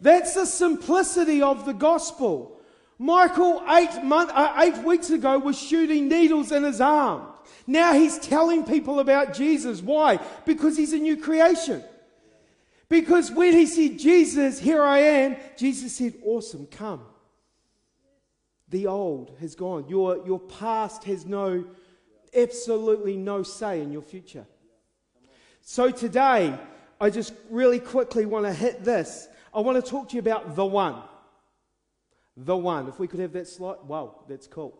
That's 0.00 0.34
the 0.34 0.46
simplicity 0.46 1.42
of 1.42 1.64
the 1.66 1.74
gospel. 1.74 2.60
Michael, 2.98 3.62
eight, 3.68 4.02
month, 4.02 4.30
uh, 4.34 4.54
eight 4.58 4.78
weeks 4.84 5.10
ago, 5.10 5.38
was 5.38 5.58
shooting 5.58 6.08
needles 6.08 6.52
in 6.52 6.64
his 6.64 6.80
arm. 6.80 7.26
Now 7.66 7.92
he's 7.92 8.18
telling 8.18 8.64
people 8.64 8.98
about 9.00 9.34
Jesus. 9.34 9.80
Why? 9.82 10.18
Because 10.44 10.76
he's 10.76 10.92
a 10.92 10.98
new 10.98 11.16
creation. 11.16 11.82
Because 12.88 13.30
when 13.30 13.52
he 13.52 13.66
said, 13.66 13.98
Jesus, 13.98 14.58
here 14.58 14.82
I 14.82 14.98
am, 14.98 15.36
Jesus 15.56 15.94
said, 15.94 16.14
Awesome, 16.24 16.66
come. 16.66 17.02
The 18.70 18.86
old 18.86 19.36
has 19.40 19.54
gone. 19.54 19.86
Your, 19.88 20.26
your 20.26 20.40
past 20.40 21.04
has 21.04 21.24
no, 21.24 21.64
absolutely 22.34 23.16
no 23.16 23.42
say 23.42 23.80
in 23.80 23.92
your 23.92 24.02
future. 24.02 24.46
So 25.60 25.90
today, 25.90 26.58
I 27.00 27.10
just 27.10 27.32
really 27.50 27.78
quickly 27.78 28.26
want 28.26 28.46
to 28.46 28.52
hit 28.52 28.84
this. 28.84 29.28
I 29.52 29.60
want 29.60 29.82
to 29.82 29.90
talk 29.90 30.08
to 30.10 30.14
you 30.14 30.20
about 30.20 30.56
the 30.56 30.64
one. 30.64 30.96
The 32.36 32.56
one. 32.56 32.88
If 32.88 32.98
we 32.98 33.06
could 33.06 33.20
have 33.20 33.32
that 33.32 33.48
slide. 33.48 33.78
Wow, 33.86 34.24
that's 34.28 34.46
cool. 34.46 34.78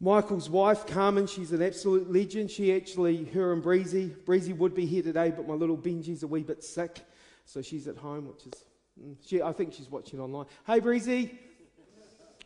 Michael's 0.00 0.50
wife, 0.50 0.86
Carmen, 0.86 1.26
she's 1.26 1.52
an 1.52 1.62
absolute 1.62 2.12
legend. 2.12 2.50
She 2.50 2.74
actually, 2.74 3.24
her 3.26 3.52
and 3.52 3.62
Breezy, 3.62 4.14
Breezy 4.26 4.52
would 4.52 4.74
be 4.74 4.86
here 4.86 5.02
today, 5.02 5.30
but 5.30 5.46
my 5.46 5.54
little 5.54 5.76
Benji's 5.76 6.22
a 6.22 6.26
wee 6.26 6.42
bit 6.42 6.64
sick. 6.64 7.00
So 7.44 7.62
she's 7.62 7.86
at 7.88 7.96
home, 7.96 8.26
which 8.28 8.46
is, 8.46 8.64
mm, 9.00 9.16
she, 9.24 9.40
I 9.40 9.52
think 9.52 9.72
she's 9.72 9.90
watching 9.90 10.20
online. 10.20 10.46
Hey, 10.66 10.80
Breezy. 10.80 11.38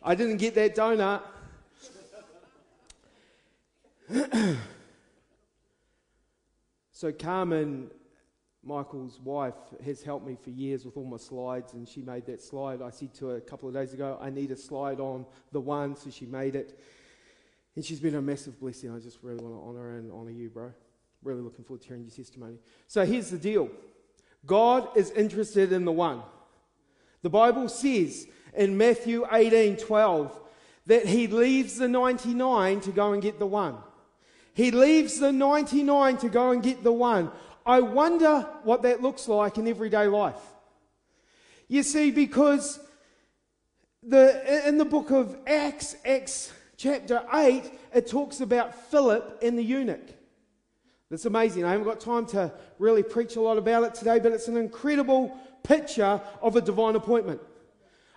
I 0.01 0.15
didn't 0.15 0.37
get 0.37 0.55
that 0.55 0.75
donut. 0.75 1.21
so 6.91 7.11
Carmen 7.11 7.91
Michael's 8.69 9.19
wife 9.23 9.55
has 9.83 10.03
helped 10.03 10.27
me 10.27 10.37
for 10.39 10.51
years 10.51 10.85
with 10.85 10.95
all 10.95 11.03
my 11.03 11.17
slides, 11.17 11.73
and 11.73 11.89
she 11.89 12.03
made 12.03 12.27
that 12.27 12.39
slide. 12.39 12.83
I 12.83 12.91
said 12.91 13.15
to 13.15 13.29
her 13.29 13.37
a 13.37 13.41
couple 13.41 13.67
of 13.67 13.73
days 13.73 13.93
ago, 13.93 14.19
I 14.21 14.29
need 14.29 14.51
a 14.51 14.55
slide 14.55 14.99
on 14.99 15.25
the 15.51 15.59
one, 15.59 15.95
so 15.95 16.11
she 16.11 16.27
made 16.27 16.55
it. 16.55 16.79
And 17.75 17.83
she's 17.83 17.99
been 17.99 18.13
a 18.13 18.21
massive 18.21 18.59
blessing. 18.59 18.95
I 18.95 18.99
just 18.99 19.17
really 19.23 19.43
want 19.43 19.55
to 19.55 19.67
honor 19.67 19.89
her 19.89 19.97
and 19.97 20.11
honor 20.11 20.29
you, 20.29 20.49
bro. 20.49 20.71
Really 21.23 21.41
looking 21.41 21.65
forward 21.65 21.81
to 21.81 21.87
hearing 21.87 22.03
your 22.03 22.11
testimony. 22.11 22.59
So 22.87 23.05
here's 23.05 23.31
the 23.31 23.39
deal 23.39 23.71
God 24.45 24.87
is 24.95 25.09
interested 25.11 25.71
in 25.71 25.83
the 25.83 25.91
one. 25.91 26.21
The 27.23 27.29
Bible 27.31 27.69
says 27.69 28.27
in 28.55 28.77
Matthew 28.77 29.25
18 29.31 29.77
12 29.77 30.39
that 30.85 31.07
he 31.07 31.25
leaves 31.25 31.77
the 31.77 31.87
99 31.87 32.81
to 32.81 32.91
go 32.91 33.13
and 33.13 33.21
get 33.21 33.39
the 33.39 33.47
one. 33.47 33.77
He 34.53 34.71
leaves 34.71 35.19
the 35.19 35.31
99 35.31 36.17
to 36.17 36.29
go 36.29 36.51
and 36.51 36.61
get 36.61 36.83
the 36.83 36.91
one. 36.91 37.31
I 37.65 37.81
wonder 37.81 38.47
what 38.63 38.83
that 38.83 39.01
looks 39.01 39.27
like 39.27 39.57
in 39.57 39.67
everyday 39.67 40.07
life. 40.07 40.41
You 41.67 41.83
see, 41.83 42.11
because 42.11 42.79
the, 44.01 44.67
in 44.67 44.77
the 44.77 44.85
book 44.85 45.11
of 45.11 45.37
Acts, 45.45 45.95
Acts 46.05 46.51
chapter 46.77 47.23
8, 47.33 47.71
it 47.93 48.07
talks 48.07 48.41
about 48.41 48.89
Philip 48.89 49.39
and 49.41 49.57
the 49.57 49.63
eunuch. 49.63 50.07
That's 51.09 51.25
amazing. 51.25 51.65
I 51.65 51.71
haven't 51.71 51.85
got 51.87 51.99
time 51.99 52.25
to 52.27 52.51
really 52.77 53.03
preach 53.03 53.35
a 53.35 53.41
lot 53.41 53.57
about 53.57 53.83
it 53.83 53.95
today, 53.95 54.19
but 54.19 54.31
it's 54.31 54.47
an 54.47 54.57
incredible 54.57 55.37
picture 55.63 56.21
of 56.41 56.55
a 56.55 56.61
divine 56.61 56.95
appointment, 56.95 57.41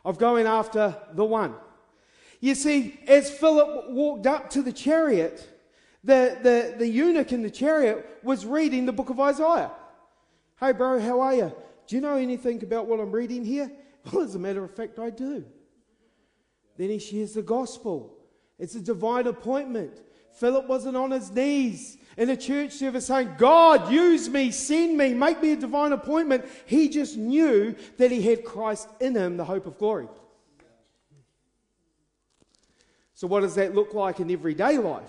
of 0.04 0.18
going 0.18 0.46
after 0.46 0.96
the 1.12 1.24
one. 1.24 1.54
You 2.40 2.54
see, 2.54 2.98
as 3.06 3.30
Philip 3.30 3.90
walked 3.90 4.26
up 4.26 4.50
to 4.50 4.62
the 4.62 4.72
chariot, 4.72 5.48
the, 6.04 6.38
the, 6.42 6.74
the 6.78 6.88
eunuch 6.88 7.32
in 7.32 7.42
the 7.42 7.50
chariot 7.50 8.18
was 8.22 8.44
reading 8.44 8.86
the 8.86 8.92
book 8.92 9.10
of 9.10 9.20
Isaiah. 9.20 9.70
Hey, 10.58 10.72
bro, 10.72 11.00
how 11.00 11.20
are 11.20 11.34
you? 11.34 11.52
Do 11.86 11.96
you 11.96 12.02
know 12.02 12.16
anything 12.16 12.62
about 12.62 12.86
what 12.86 13.00
I'm 13.00 13.12
reading 13.12 13.44
here? 13.44 13.70
Well, 14.12 14.24
as 14.24 14.34
a 14.34 14.38
matter 14.40 14.64
of 14.64 14.74
fact, 14.74 14.98
I 14.98 15.10
do. 15.10 15.44
Then 16.76 16.88
he 16.88 16.98
shares 16.98 17.34
the 17.34 17.42
gospel. 17.42 18.16
It's 18.58 18.74
a 18.74 18.80
divine 18.80 19.28
appointment. 19.28 20.00
Philip 20.32 20.66
wasn't 20.66 20.96
on 20.96 21.12
his 21.12 21.30
knees 21.30 21.98
in 22.16 22.28
a 22.28 22.36
church 22.36 22.72
service 22.72 23.06
saying, 23.06 23.34
God, 23.38 23.92
use 23.92 24.28
me, 24.28 24.50
send 24.50 24.96
me, 24.96 25.14
make 25.14 25.40
me 25.40 25.52
a 25.52 25.56
divine 25.56 25.92
appointment. 25.92 26.44
He 26.66 26.88
just 26.88 27.16
knew 27.16 27.76
that 27.98 28.10
he 28.10 28.22
had 28.22 28.44
Christ 28.44 28.88
in 29.00 29.14
him, 29.14 29.36
the 29.36 29.44
hope 29.44 29.66
of 29.66 29.78
glory. 29.78 30.08
So, 33.14 33.28
what 33.28 33.40
does 33.42 33.54
that 33.54 33.72
look 33.72 33.94
like 33.94 34.18
in 34.18 34.30
everyday 34.32 34.78
life? 34.78 35.08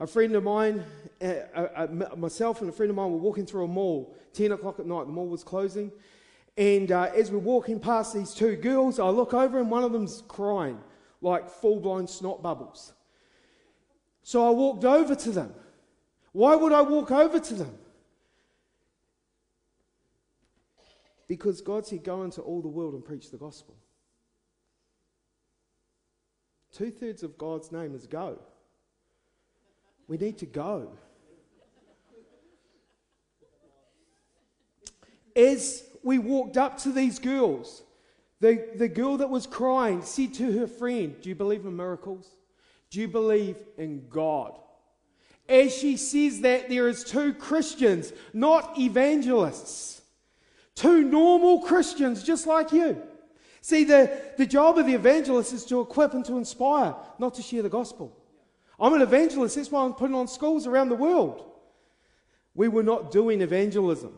A 0.00 0.06
friend 0.06 0.34
of 0.34 0.42
mine, 0.42 0.82
uh, 1.20 1.26
uh, 1.54 1.58
uh, 1.76 2.16
myself 2.16 2.62
and 2.62 2.70
a 2.70 2.72
friend 2.72 2.88
of 2.88 2.96
mine 2.96 3.12
were 3.12 3.18
walking 3.18 3.44
through 3.44 3.64
a 3.64 3.68
mall, 3.68 4.16
10 4.32 4.52
o'clock 4.52 4.80
at 4.80 4.86
night, 4.86 5.06
the 5.06 5.12
mall 5.12 5.28
was 5.28 5.44
closing. 5.44 5.92
And 6.56 6.90
uh, 6.90 7.10
as 7.14 7.30
we're 7.30 7.38
walking 7.38 7.78
past 7.78 8.14
these 8.14 8.32
two 8.32 8.56
girls, 8.56 8.98
I 8.98 9.08
look 9.10 9.34
over 9.34 9.60
and 9.60 9.70
one 9.70 9.84
of 9.84 9.92
them's 9.92 10.22
crying, 10.26 10.80
like 11.20 11.50
full 11.50 11.80
blown 11.80 12.06
snot 12.06 12.42
bubbles. 12.42 12.94
So 14.22 14.46
I 14.46 14.50
walked 14.50 14.84
over 14.84 15.14
to 15.14 15.30
them. 15.30 15.54
Why 16.32 16.54
would 16.54 16.72
I 16.72 16.80
walk 16.80 17.10
over 17.10 17.38
to 17.38 17.54
them? 17.54 17.78
Because 21.28 21.60
God 21.60 21.86
said, 21.86 22.04
Go 22.04 22.22
into 22.22 22.40
all 22.40 22.62
the 22.62 22.68
world 22.68 22.94
and 22.94 23.04
preach 23.04 23.30
the 23.30 23.36
gospel. 23.36 23.76
Two 26.72 26.90
thirds 26.90 27.22
of 27.22 27.36
God's 27.36 27.70
name 27.70 27.94
is 27.94 28.06
go. 28.06 28.38
We 30.10 30.18
need 30.18 30.38
to 30.38 30.46
go. 30.46 30.88
As 35.36 35.84
we 36.02 36.18
walked 36.18 36.56
up 36.56 36.78
to 36.78 36.90
these 36.90 37.20
girls, 37.20 37.84
the, 38.40 38.70
the 38.74 38.88
girl 38.88 39.18
that 39.18 39.30
was 39.30 39.46
crying 39.46 40.02
said 40.02 40.34
to 40.34 40.58
her 40.58 40.66
friend, 40.66 41.14
Do 41.22 41.28
you 41.28 41.36
believe 41.36 41.64
in 41.64 41.76
miracles? 41.76 42.28
Do 42.90 43.00
you 43.00 43.06
believe 43.06 43.54
in 43.78 44.08
God? 44.08 44.58
As 45.48 45.72
she 45.72 45.96
says 45.96 46.40
that, 46.40 46.68
there 46.68 46.88
is 46.88 47.04
two 47.04 47.32
Christians, 47.32 48.12
not 48.32 48.76
evangelists. 48.80 50.02
Two 50.74 51.04
normal 51.04 51.60
Christians, 51.60 52.24
just 52.24 52.48
like 52.48 52.72
you. 52.72 53.00
See, 53.60 53.84
the, 53.84 54.20
the 54.36 54.46
job 54.46 54.76
of 54.76 54.86
the 54.86 54.94
evangelist 54.94 55.52
is 55.52 55.64
to 55.66 55.80
equip 55.80 56.14
and 56.14 56.24
to 56.24 56.36
inspire, 56.36 56.96
not 57.20 57.34
to 57.34 57.42
share 57.42 57.62
the 57.62 57.68
gospel. 57.68 58.19
I'm 58.80 58.94
an 58.94 59.02
evangelist. 59.02 59.56
That's 59.56 59.70
why 59.70 59.84
I'm 59.84 59.92
putting 59.92 60.16
on 60.16 60.26
schools 60.26 60.66
around 60.66 60.88
the 60.88 60.94
world. 60.94 61.44
We 62.54 62.68
were 62.68 62.82
not 62.82 63.10
doing 63.10 63.42
evangelism. 63.42 64.14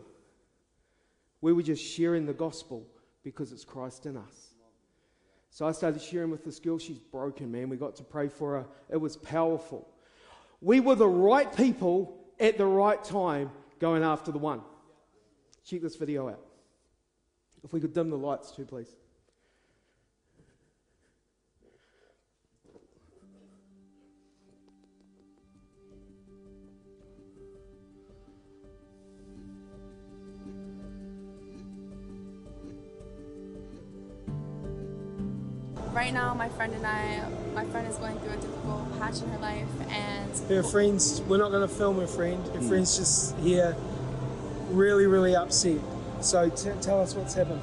We 1.41 1.51
were 1.51 1.63
just 1.63 1.83
sharing 1.83 2.25
the 2.25 2.33
gospel 2.33 2.87
because 3.23 3.51
it's 3.51 3.65
Christ 3.65 4.05
in 4.05 4.15
us. 4.15 4.53
So 5.49 5.67
I 5.67 5.71
started 5.71 6.01
sharing 6.01 6.31
with 6.31 6.43
this 6.43 6.59
girl. 6.59 6.79
She's 6.79 6.97
broken, 6.97 7.51
man. 7.51 7.69
We 7.69 7.77
got 7.77 7.95
to 7.97 8.03
pray 8.03 8.27
for 8.27 8.53
her. 8.53 8.65
It 8.89 8.97
was 8.97 9.17
powerful. 9.17 9.87
We 10.61 10.79
were 10.79 10.95
the 10.95 11.07
right 11.07 11.53
people 11.55 12.17
at 12.39 12.57
the 12.57 12.65
right 12.65 13.03
time 13.03 13.51
going 13.79 14.03
after 14.03 14.31
the 14.31 14.39
one. 14.39 14.61
Check 15.65 15.81
this 15.81 15.95
video 15.95 16.29
out. 16.29 16.39
If 17.63 17.71
we 17.71 17.79
could 17.79 17.93
dim 17.93 18.09
the 18.09 18.17
lights 18.17 18.51
too, 18.51 18.65
please. 18.65 18.95
Right 35.93 36.13
now 36.13 36.33
my 36.33 36.49
friend 36.49 36.73
and 36.73 36.85
I, 36.85 37.23
my 37.53 37.65
friend 37.65 37.87
is 37.87 37.97
going 37.97 38.17
through 38.19 38.33
a 38.33 38.37
difficult 38.37 38.99
patch 38.99 39.21
in 39.21 39.29
her 39.29 39.39
life, 39.39 39.67
and 39.89 40.49
her 40.49 40.63
friends. 40.63 41.21
We're 41.21 41.37
not 41.37 41.51
going 41.51 41.67
to 41.67 41.73
film 41.73 41.99
her 41.99 42.07
friend. 42.07 42.45
Her 42.47 42.59
mm. 42.59 42.67
friend's 42.67 42.97
just 42.97 43.37
here, 43.37 43.75
really, 44.69 45.05
really 45.05 45.35
upset. 45.35 45.79
So 46.21 46.49
t- 46.49 46.71
tell 46.81 47.01
us 47.01 47.15
what's 47.15 47.33
happened. 47.33 47.61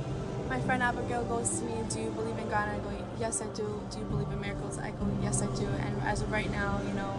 My 0.49 0.61
friend 0.61 0.83
Abigail 0.83 1.25
goes 1.25 1.59
to 1.59 1.65
me, 1.65 1.75
"Do 1.89 2.01
you 2.01 2.11
believe 2.11 2.39
in 2.39 2.49
God?" 2.49 2.69
And 2.69 2.81
I 2.81 2.85
go, 2.85 2.91
"Yes, 3.19 3.43
I 3.43 3.47
do." 3.47 3.81
Do 3.91 3.99
you 3.99 4.05
believe 4.05 4.31
in 4.31 4.41
miracles? 4.41 4.79
I 4.79 4.91
go, 4.91 5.07
"Yes, 5.23 5.43
I 5.43 5.47
do." 5.47 5.67
And 5.67 6.03
as 6.03 6.23
of 6.23 6.31
right 6.31 6.51
now, 6.51 6.81
you 6.87 6.95
know, 6.95 7.13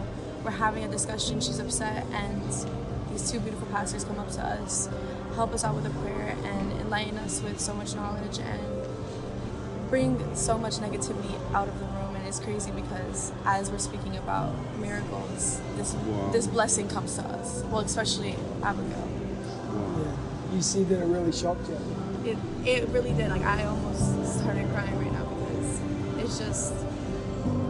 we're 0.44 0.52
having 0.52 0.84
a 0.84 0.88
discussion. 0.88 1.42
She's 1.42 1.60
upset, 1.60 2.06
and 2.14 2.42
these 3.12 3.32
two 3.32 3.40
beautiful 3.40 3.68
pastors 3.68 4.04
come 4.04 4.20
up 4.20 4.32
to 4.32 4.42
us, 4.42 4.90
help 5.36 5.54
us 5.54 5.64
out 5.64 5.76
with 5.76 5.86
a 5.86 5.90
prayer, 6.02 6.36
and 6.44 6.72
enlighten 6.74 7.18
us 7.18 7.42
with 7.42 7.60
so 7.60 7.74
much 7.74 7.96
knowledge 7.96 8.40
and 8.40 8.81
bring 9.92 10.18
so 10.34 10.58
much 10.58 10.76
negativity 10.78 11.38
out 11.54 11.68
of 11.68 11.78
the 11.78 11.86
room 11.86 12.16
and 12.16 12.26
it's 12.26 12.40
crazy 12.40 12.72
because 12.72 13.34
as 13.44 13.70
we're 13.70 13.78
speaking 13.78 14.16
about 14.16 14.50
miracles 14.80 15.60
this 15.76 15.94
wow. 15.94 16.30
this 16.32 16.48
blessing 16.48 16.88
comes 16.88 17.18
to 17.18 17.22
us. 17.24 17.62
Well 17.64 17.82
especially 17.82 18.38
abigail. 18.64 19.10
Yeah. 20.00 20.56
you 20.56 20.62
see 20.62 20.86
that 20.86 21.02
it 21.02 21.06
really 21.06 21.34
shocked 21.34 21.68
you? 21.68 21.78
It, 22.24 22.38
it 22.66 22.88
really 22.88 23.12
did. 23.12 23.32
Like 23.32 23.42
i 23.42 23.66
almost 23.66 24.40
started 24.40 24.72
crying 24.72 24.98
right 24.98 25.12
now 25.12 25.26
because 25.26 25.82
it's 26.24 26.40
just 26.40 26.74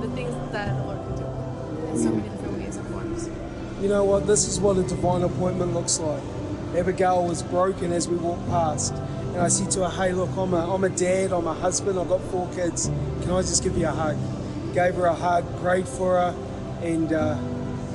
the 0.02 0.10
things 0.14 0.36
that 0.52 0.78
the 0.78 0.84
lord 0.84 1.00
can 1.08 1.16
do 1.16 1.90
in 1.90 1.98
so 1.98 2.10
many 2.12 2.30
different 2.30 2.60
ways 2.60 2.76
and 2.76 2.88
forms. 2.90 3.30
You 3.82 3.90
know 3.90 4.04
what? 4.04 4.28
This 4.28 4.48
is 4.48 4.60
what 4.60 4.78
a 4.78 4.84
divine 4.84 5.24
appointment 5.24 5.74
looks 5.74 6.00
like. 6.00 6.22
Abigail 6.78 7.26
was 7.26 7.42
broken 7.42 7.92
as 7.92 8.08
we 8.08 8.16
walked 8.18 8.48
past 8.50 8.94
And 9.34 9.40
I 9.40 9.48
said 9.48 9.72
to 9.72 9.88
her, 9.88 9.90
hey, 9.90 10.12
look, 10.12 10.30
I'm 10.38 10.54
a, 10.54 10.74
I'm 10.74 10.84
a 10.84 10.90
dad, 10.90 11.32
I'm 11.32 11.48
a 11.48 11.54
husband, 11.54 11.98
I've 11.98 12.10
got 12.10 12.22
four 12.24 12.50
kids. 12.54 12.88
Can 13.22 13.32
I 13.32 13.42
just 13.42 13.64
give 13.64 13.78
you 13.78 13.88
a 13.88 13.92
hug? 13.92 14.18
Gave 14.74 14.96
her 14.96 15.06
a 15.06 15.16
hug, 15.16 15.46
prayed 15.62 15.88
for 15.88 16.18
her, 16.18 16.36
and 16.82 17.14
uh, 17.14 17.40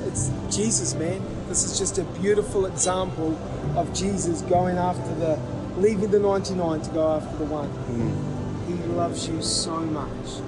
it's 0.07 0.31
Jesus, 0.49 0.95
man. 0.95 1.21
This 1.47 1.63
is 1.63 1.77
just 1.77 1.99
a 1.99 2.03
beautiful 2.19 2.65
example 2.65 3.37
of 3.77 3.93
Jesus 3.93 4.41
going 4.41 4.77
after 4.77 5.13
the, 5.15 5.39
leaving 5.77 6.09
the 6.09 6.19
99 6.19 6.81
to 6.81 6.89
go 6.91 7.17
after 7.17 7.37
the 7.37 7.45
one. 7.45 7.69
He 8.67 8.73
loves 8.93 9.27
you 9.27 9.41
so 9.43 9.77
much. 9.77 10.41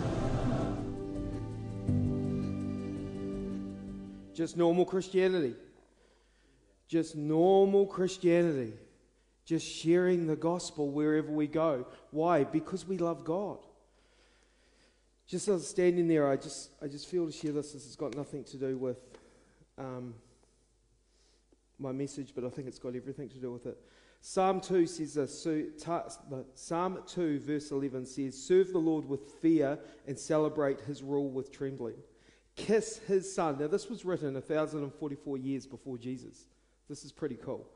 Just 4.33 4.57
normal 4.57 4.85
Christianity. 4.85 5.53
Just 6.87 7.15
normal 7.15 7.85
Christianity. 7.85 8.73
Just 9.49 9.65
sharing 9.65 10.27
the 10.27 10.35
gospel 10.35 10.91
wherever 10.91 11.31
we 11.31 11.47
go. 11.47 11.87
Why? 12.11 12.43
Because 12.43 12.85
we 12.85 12.99
love 12.99 13.25
God. 13.25 13.57
Just 15.25 15.47
as 15.47 15.67
standing 15.67 16.07
there, 16.07 16.29
I 16.29 16.35
just, 16.35 16.69
I 16.83 16.85
just 16.85 17.07
feel 17.07 17.25
to 17.25 17.31
share 17.31 17.53
this. 17.53 17.71
This 17.71 17.85
has 17.85 17.95
got 17.95 18.15
nothing 18.15 18.43
to 18.43 18.57
do 18.57 18.77
with 18.77 18.99
um, 19.75 20.13
my 21.79 21.91
message, 21.91 22.33
but 22.35 22.45
I 22.45 22.49
think 22.49 22.67
it's 22.67 22.77
got 22.77 22.95
everything 22.95 23.27
to 23.29 23.39
do 23.39 23.51
with 23.51 23.65
it. 23.65 23.79
Psalm 24.21 24.61
2 24.61 24.85
says 24.85 25.15
this. 25.15 25.47
Psalm 26.53 26.99
2, 27.07 27.39
verse 27.39 27.71
11 27.71 28.05
says, 28.05 28.39
Serve 28.39 28.71
the 28.71 28.77
Lord 28.77 29.09
with 29.09 29.31
fear 29.41 29.79
and 30.05 30.19
celebrate 30.19 30.79
his 30.81 31.01
rule 31.01 31.31
with 31.31 31.51
trembling. 31.51 31.97
Kiss 32.55 32.99
his 33.07 33.33
son. 33.33 33.57
Now, 33.59 33.65
this 33.65 33.89
was 33.89 34.05
written 34.05 34.35
1,044 34.35 35.37
years 35.39 35.65
before 35.65 35.97
Jesus. 35.97 36.45
This 36.87 37.03
is 37.03 37.11
pretty 37.11 37.37
cool. 37.43 37.67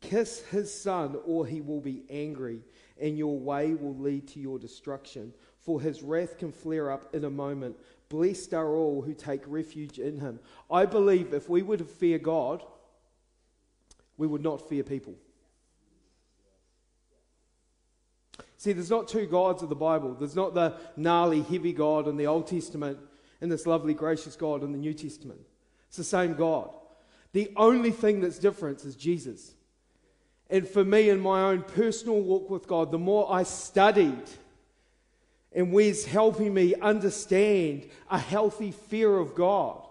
Kiss 0.00 0.42
his 0.50 0.72
son, 0.72 1.16
or 1.24 1.46
he 1.46 1.60
will 1.60 1.80
be 1.80 2.04
angry, 2.10 2.60
and 3.00 3.18
your 3.18 3.38
way 3.38 3.74
will 3.74 3.96
lead 3.96 4.28
to 4.28 4.40
your 4.40 4.58
destruction. 4.58 5.32
For 5.60 5.80
his 5.80 6.02
wrath 6.02 6.38
can 6.38 6.52
flare 6.52 6.90
up 6.90 7.14
in 7.14 7.24
a 7.24 7.30
moment. 7.30 7.76
Blessed 8.08 8.54
are 8.54 8.74
all 8.74 9.02
who 9.02 9.14
take 9.14 9.42
refuge 9.46 9.98
in 9.98 10.20
him. 10.20 10.38
I 10.70 10.86
believe 10.86 11.34
if 11.34 11.48
we 11.48 11.62
were 11.62 11.76
to 11.76 11.84
fear 11.84 12.18
God, 12.18 12.62
we 14.16 14.26
would 14.26 14.42
not 14.42 14.68
fear 14.68 14.84
people. 14.84 15.14
See, 18.58 18.72
there's 18.72 18.90
not 18.90 19.08
two 19.08 19.26
gods 19.26 19.62
of 19.62 19.68
the 19.68 19.74
Bible. 19.74 20.14
There's 20.14 20.36
not 20.36 20.54
the 20.54 20.74
gnarly, 20.96 21.42
heavy 21.42 21.72
God 21.72 22.08
in 22.08 22.16
the 22.16 22.26
Old 22.26 22.46
Testament 22.46 22.98
and 23.40 23.50
this 23.50 23.66
lovely, 23.66 23.92
gracious 23.92 24.36
God 24.36 24.62
in 24.62 24.72
the 24.72 24.78
New 24.78 24.94
Testament. 24.94 25.40
It's 25.88 25.98
the 25.98 26.04
same 26.04 26.34
God. 26.34 26.70
The 27.32 27.52
only 27.56 27.90
thing 27.90 28.20
that's 28.20 28.38
different 28.38 28.84
is 28.84 28.96
Jesus. 28.96 29.55
And 30.48 30.68
for 30.68 30.84
me, 30.84 31.08
in 31.08 31.20
my 31.20 31.42
own 31.42 31.62
personal 31.62 32.20
walk 32.20 32.48
with 32.50 32.66
God, 32.66 32.92
the 32.92 32.98
more 32.98 33.32
I 33.32 33.42
studied, 33.42 34.22
and 35.52 35.72
Wes 35.72 36.04
helping 36.04 36.54
me 36.54 36.74
understand 36.74 37.88
a 38.10 38.18
healthy 38.18 38.70
fear 38.70 39.16
of 39.16 39.34
God, 39.34 39.84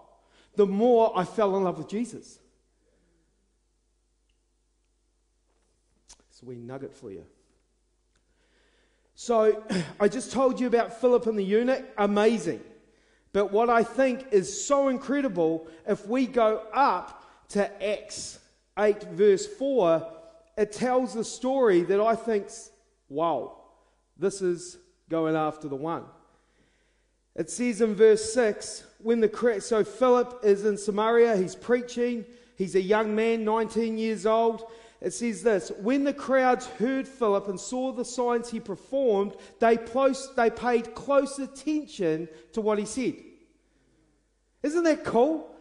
the 0.54 0.66
more 0.66 1.12
I 1.14 1.24
fell 1.24 1.56
in 1.56 1.64
love 1.64 1.78
with 1.78 1.88
Jesus. 1.88 2.38
It's 6.30 6.42
a 6.42 6.46
wee 6.46 6.56
nugget 6.56 6.94
for 6.94 7.10
you. 7.10 7.26
So, 9.14 9.62
I 10.00 10.08
just 10.08 10.32
told 10.32 10.60
you 10.60 10.66
about 10.66 11.00
Philip 11.00 11.26
and 11.26 11.38
the 11.38 11.44
eunuch. 11.44 11.84
Amazing. 11.98 12.60
But 13.32 13.52
what 13.52 13.68
I 13.68 13.82
think 13.82 14.26
is 14.30 14.66
so 14.66 14.88
incredible, 14.88 15.68
if 15.86 16.06
we 16.06 16.26
go 16.26 16.62
up 16.72 17.22
to 17.48 17.84
Acts 17.84 18.38
8, 18.78 19.02
verse 19.04 19.46
4, 19.46 20.15
it 20.56 20.72
tells 20.72 21.14
the 21.14 21.24
story 21.24 21.82
that 21.82 22.00
I 22.00 22.14
think's, 22.14 22.70
wow, 23.08 23.58
this 24.16 24.40
is 24.40 24.78
going 25.08 25.36
after 25.36 25.68
the 25.68 25.76
one. 25.76 26.04
It 27.34 27.50
says 27.50 27.82
in 27.82 27.94
verse 27.94 28.32
6, 28.32 28.84
when 28.98 29.20
the 29.20 29.60
so 29.60 29.84
Philip 29.84 30.40
is 30.42 30.64
in 30.64 30.78
Samaria, 30.78 31.36
he's 31.36 31.54
preaching, 31.54 32.24
he's 32.56 32.74
a 32.74 32.80
young 32.80 33.14
man, 33.14 33.44
19 33.44 33.98
years 33.98 34.24
old. 34.24 34.64
It 35.02 35.12
says 35.12 35.42
this 35.42 35.70
When 35.80 36.04
the 36.04 36.14
crowds 36.14 36.66
heard 36.66 37.06
Philip 37.06 37.48
and 37.48 37.60
saw 37.60 37.92
the 37.92 38.06
signs 38.06 38.50
he 38.50 38.58
performed, 38.58 39.34
they, 39.60 39.76
close, 39.76 40.34
they 40.34 40.48
paid 40.48 40.94
close 40.94 41.38
attention 41.38 42.28
to 42.52 42.62
what 42.62 42.78
he 42.78 42.86
said. 42.86 43.16
Isn't 44.62 44.84
that 44.84 45.04
cool? 45.04 45.54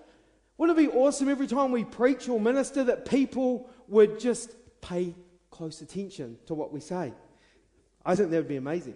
Wouldn't 0.58 0.80
it 0.80 0.90
be 0.90 0.98
awesome 0.98 1.28
every 1.28 1.48
time 1.48 1.74
we 1.74 1.84
preach 1.84 2.30
or 2.30 2.40
minister 2.40 2.86
that 2.86 3.06
people 3.06 3.70
would 3.90 4.22
just 4.22 4.52
pay 4.86 5.16
close 5.50 5.82
attention 5.82 6.38
to 6.46 6.54
what 6.54 6.72
we 6.72 6.80
say? 6.80 7.14
I 8.06 8.16
think 8.16 8.30
that 8.32 8.38
would 8.38 8.48
be 8.48 8.58
amazing. 8.58 8.96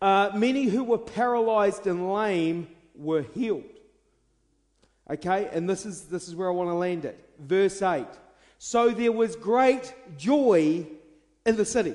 Uh, 0.00 0.30
many 0.34 0.64
who 0.64 0.82
were 0.82 0.98
paralyzed 0.98 1.86
and 1.86 2.12
lame 2.12 2.68
were 2.94 3.22
healed. 3.22 3.64
Okay, 5.10 5.48
and 5.52 5.68
this 5.68 5.84
is, 5.86 6.02
this 6.02 6.28
is 6.28 6.34
where 6.34 6.48
I 6.48 6.52
want 6.52 6.70
to 6.70 6.74
land 6.74 7.04
it. 7.04 7.18
Verse 7.38 7.80
8. 7.82 8.06
So 8.58 8.90
there 8.90 9.12
was 9.12 9.36
great 9.36 9.94
joy 10.16 10.86
in 11.46 11.56
the 11.56 11.64
city. 11.64 11.94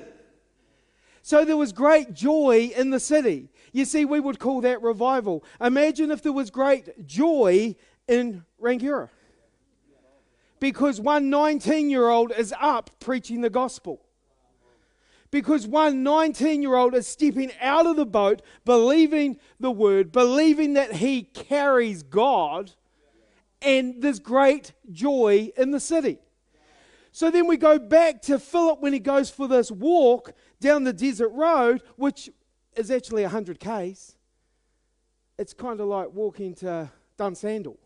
So 1.22 1.44
there 1.44 1.56
was 1.56 1.72
great 1.72 2.14
joy 2.14 2.72
in 2.76 2.90
the 2.90 3.00
city. 3.00 3.48
You 3.72 3.84
see, 3.84 4.04
we 4.04 4.20
would 4.20 4.38
call 4.38 4.60
that 4.62 4.82
revival. 4.82 5.44
Imagine 5.60 6.10
if 6.10 6.22
there 6.22 6.32
was 6.32 6.50
great 6.50 7.06
joy 7.06 7.74
in 8.06 8.44
Rangiora. 8.60 9.08
Because 10.58 11.00
one 11.00 11.30
19 11.30 11.90
year 11.90 12.08
old 12.08 12.32
is 12.32 12.54
up 12.60 12.90
preaching 13.00 13.40
the 13.40 13.50
gospel. 13.50 14.02
Because 15.30 15.66
one 15.66 16.02
19 16.02 16.62
year 16.62 16.76
old 16.76 16.94
is 16.94 17.06
stepping 17.06 17.52
out 17.60 17.86
of 17.86 17.96
the 17.96 18.06
boat, 18.06 18.42
believing 18.64 19.38
the 19.60 19.70
word, 19.70 20.12
believing 20.12 20.74
that 20.74 20.94
he 20.94 21.22
carries 21.22 22.02
God, 22.02 22.72
and 23.60 24.00
there's 24.00 24.20
great 24.20 24.72
joy 24.90 25.50
in 25.56 25.72
the 25.72 25.80
city. 25.80 26.18
So 27.12 27.30
then 27.30 27.46
we 27.46 27.56
go 27.56 27.78
back 27.78 28.22
to 28.22 28.38
Philip 28.38 28.80
when 28.80 28.92
he 28.92 28.98
goes 28.98 29.30
for 29.30 29.48
this 29.48 29.70
walk 29.70 30.32
down 30.60 30.84
the 30.84 30.92
desert 30.92 31.30
road, 31.30 31.82
which 31.96 32.30
is 32.76 32.90
actually 32.90 33.22
100 33.22 33.58
Ks. 33.58 34.16
It's 35.38 35.54
kind 35.54 35.80
of 35.80 35.88
like 35.88 36.12
walking 36.12 36.54
to 36.56 36.90
Dunsandel. 37.18 37.76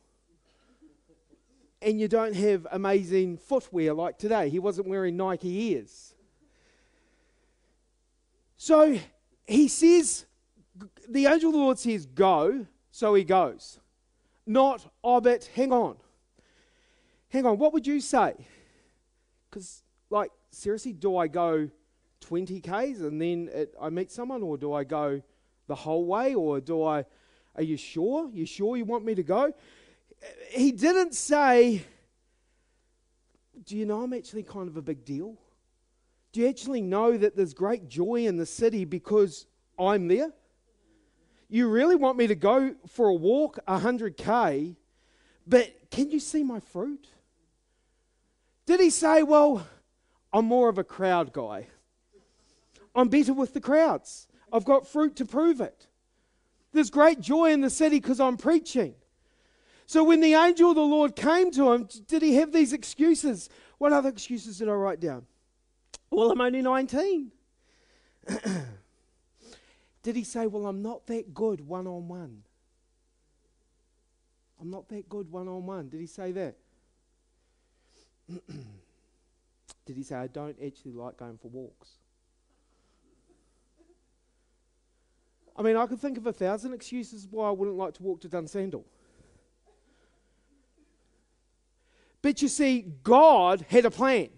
And 1.82 2.00
you 2.00 2.08
don't 2.08 2.34
have 2.34 2.66
amazing 2.70 3.38
footwear 3.38 3.94
like 3.94 4.18
today. 4.18 4.50
He 4.50 4.58
wasn't 4.58 4.86
wearing 4.86 5.16
Nike 5.16 5.74
Airs. 5.74 6.14
So 8.56 8.98
he 9.46 9.68
says, 9.68 10.26
the 11.08 11.26
angel 11.26 11.48
of 11.48 11.54
the 11.54 11.60
Lord 11.60 11.78
says, 11.78 12.04
go, 12.04 12.66
so 12.90 13.14
he 13.14 13.24
goes. 13.24 13.80
Not, 14.46 14.86
oh, 15.02 15.20
but 15.20 15.48
hang 15.54 15.72
on. 15.72 15.96
Hang 17.30 17.46
on, 17.46 17.58
what 17.58 17.72
would 17.72 17.86
you 17.86 18.00
say? 18.00 18.34
Because, 19.48 19.82
like, 20.10 20.30
seriously, 20.50 20.92
do 20.92 21.16
I 21.16 21.28
go 21.28 21.70
20 22.20 22.60
Ks 22.60 23.00
and 23.00 23.20
then 23.20 23.48
it, 23.52 23.74
I 23.80 23.88
meet 23.88 24.12
someone, 24.12 24.42
or 24.42 24.58
do 24.58 24.72
I 24.72 24.84
go 24.84 25.22
the 25.66 25.74
whole 25.74 26.04
way, 26.04 26.34
or 26.34 26.60
do 26.60 26.84
I, 26.84 27.04
are 27.56 27.62
you 27.62 27.76
sure? 27.76 28.28
You 28.32 28.44
sure 28.44 28.76
you 28.76 28.84
want 28.84 29.04
me 29.04 29.14
to 29.14 29.22
go? 29.22 29.54
He 30.50 30.72
didn't 30.72 31.14
say, 31.14 31.85
do 33.64 33.76
you 33.76 33.87
know 33.87 34.02
I'm 34.02 34.12
actually 34.12 34.42
kind 34.42 34.68
of 34.68 34.76
a 34.76 34.83
big 34.83 35.04
deal? 35.04 35.37
Do 36.33 36.40
you 36.40 36.48
actually 36.48 36.83
know 36.83 37.16
that 37.16 37.37
there's 37.37 37.54
great 37.54 37.88
joy 37.88 38.26
in 38.26 38.37
the 38.37 38.46
city 38.46 38.85
because 38.85 39.46
I'm 39.78 40.09
there? 40.09 40.33
You 41.48 41.68
really 41.68 41.96
want 41.96 42.16
me 42.16 42.28
to 42.28 42.35
go 42.35 42.74
for 42.87 43.09
a 43.09 43.14
walk 43.14 43.59
100k, 43.66 44.76
but 45.46 45.72
can 45.90 46.11
you 46.11 46.20
see 46.20 46.44
my 46.44 46.61
fruit? 46.61 47.09
Did 48.66 48.78
he 48.78 48.90
say, 48.90 49.24
Well, 49.24 49.66
I'm 50.33 50.44
more 50.44 50.68
of 50.68 50.78
a 50.78 50.85
crowd 50.85 51.33
guy? 51.33 51.66
I'm 52.94 53.09
better 53.09 53.33
with 53.33 53.52
the 53.52 53.61
crowds. 53.61 54.28
I've 54.52 54.64
got 54.64 54.87
fruit 54.87 55.16
to 55.16 55.24
prove 55.24 55.61
it. 55.61 55.87
There's 56.72 56.90
great 56.90 57.20
joy 57.20 57.52
in 57.52 57.61
the 57.61 57.70
city 57.70 57.96
because 57.96 58.20
I'm 58.20 58.37
preaching. 58.37 58.94
So 59.90 60.05
when 60.05 60.20
the 60.20 60.35
angel 60.35 60.70
of 60.70 60.76
the 60.76 60.83
Lord 60.83 61.16
came 61.16 61.50
to 61.50 61.72
him, 61.72 61.88
did 62.07 62.22
he 62.22 62.37
have 62.37 62.53
these 62.53 62.72
excuses? 62.72 63.48
What 63.79 63.92
other 63.92 64.09
excuses 64.09 64.59
did 64.59 64.68
I 64.68 64.72
write 64.74 65.00
down? 65.00 65.26
Well, 66.12 66.31
I'm 66.31 66.40
only 66.40 66.62
19. 66.62 67.33
did 70.05 70.14
he 70.14 70.22
say, 70.22 70.46
Well, 70.46 70.68
I'm 70.68 70.81
not 70.81 71.09
that 71.09 71.35
good 71.35 71.66
one 71.66 71.88
on 71.88 72.07
one? 72.07 72.44
I'm 74.61 74.70
not 74.70 74.88
that 74.90 75.09
good 75.09 75.29
one 75.29 75.48
on 75.48 75.66
one. 75.66 75.88
Did 75.88 75.98
he 75.98 76.07
say 76.07 76.31
that? 76.31 76.55
Did 79.87 79.96
he 79.96 80.05
say, 80.05 80.14
I 80.14 80.29
don't 80.29 80.57
actually 80.64 80.92
like 80.92 81.16
going 81.16 81.37
for 81.37 81.48
walks? 81.48 81.88
I 85.57 85.62
mean, 85.62 85.76
I 85.76 85.87
could 85.87 85.98
think 85.98 86.16
of 86.16 86.29
a 86.29 86.33
thousand 86.33 86.74
excuses 86.74 87.26
why 87.29 87.48
I 87.48 87.50
wouldn't 87.50 87.76
like 87.76 87.94
to 87.94 88.05
walk 88.05 88.20
to 88.20 88.29
Dunsandel. 88.29 88.85
But 92.22 92.42
you 92.42 92.48
see, 92.48 92.87
God 93.02 93.64
had 93.68 93.85
a 93.85 93.90
plan. 93.90 94.28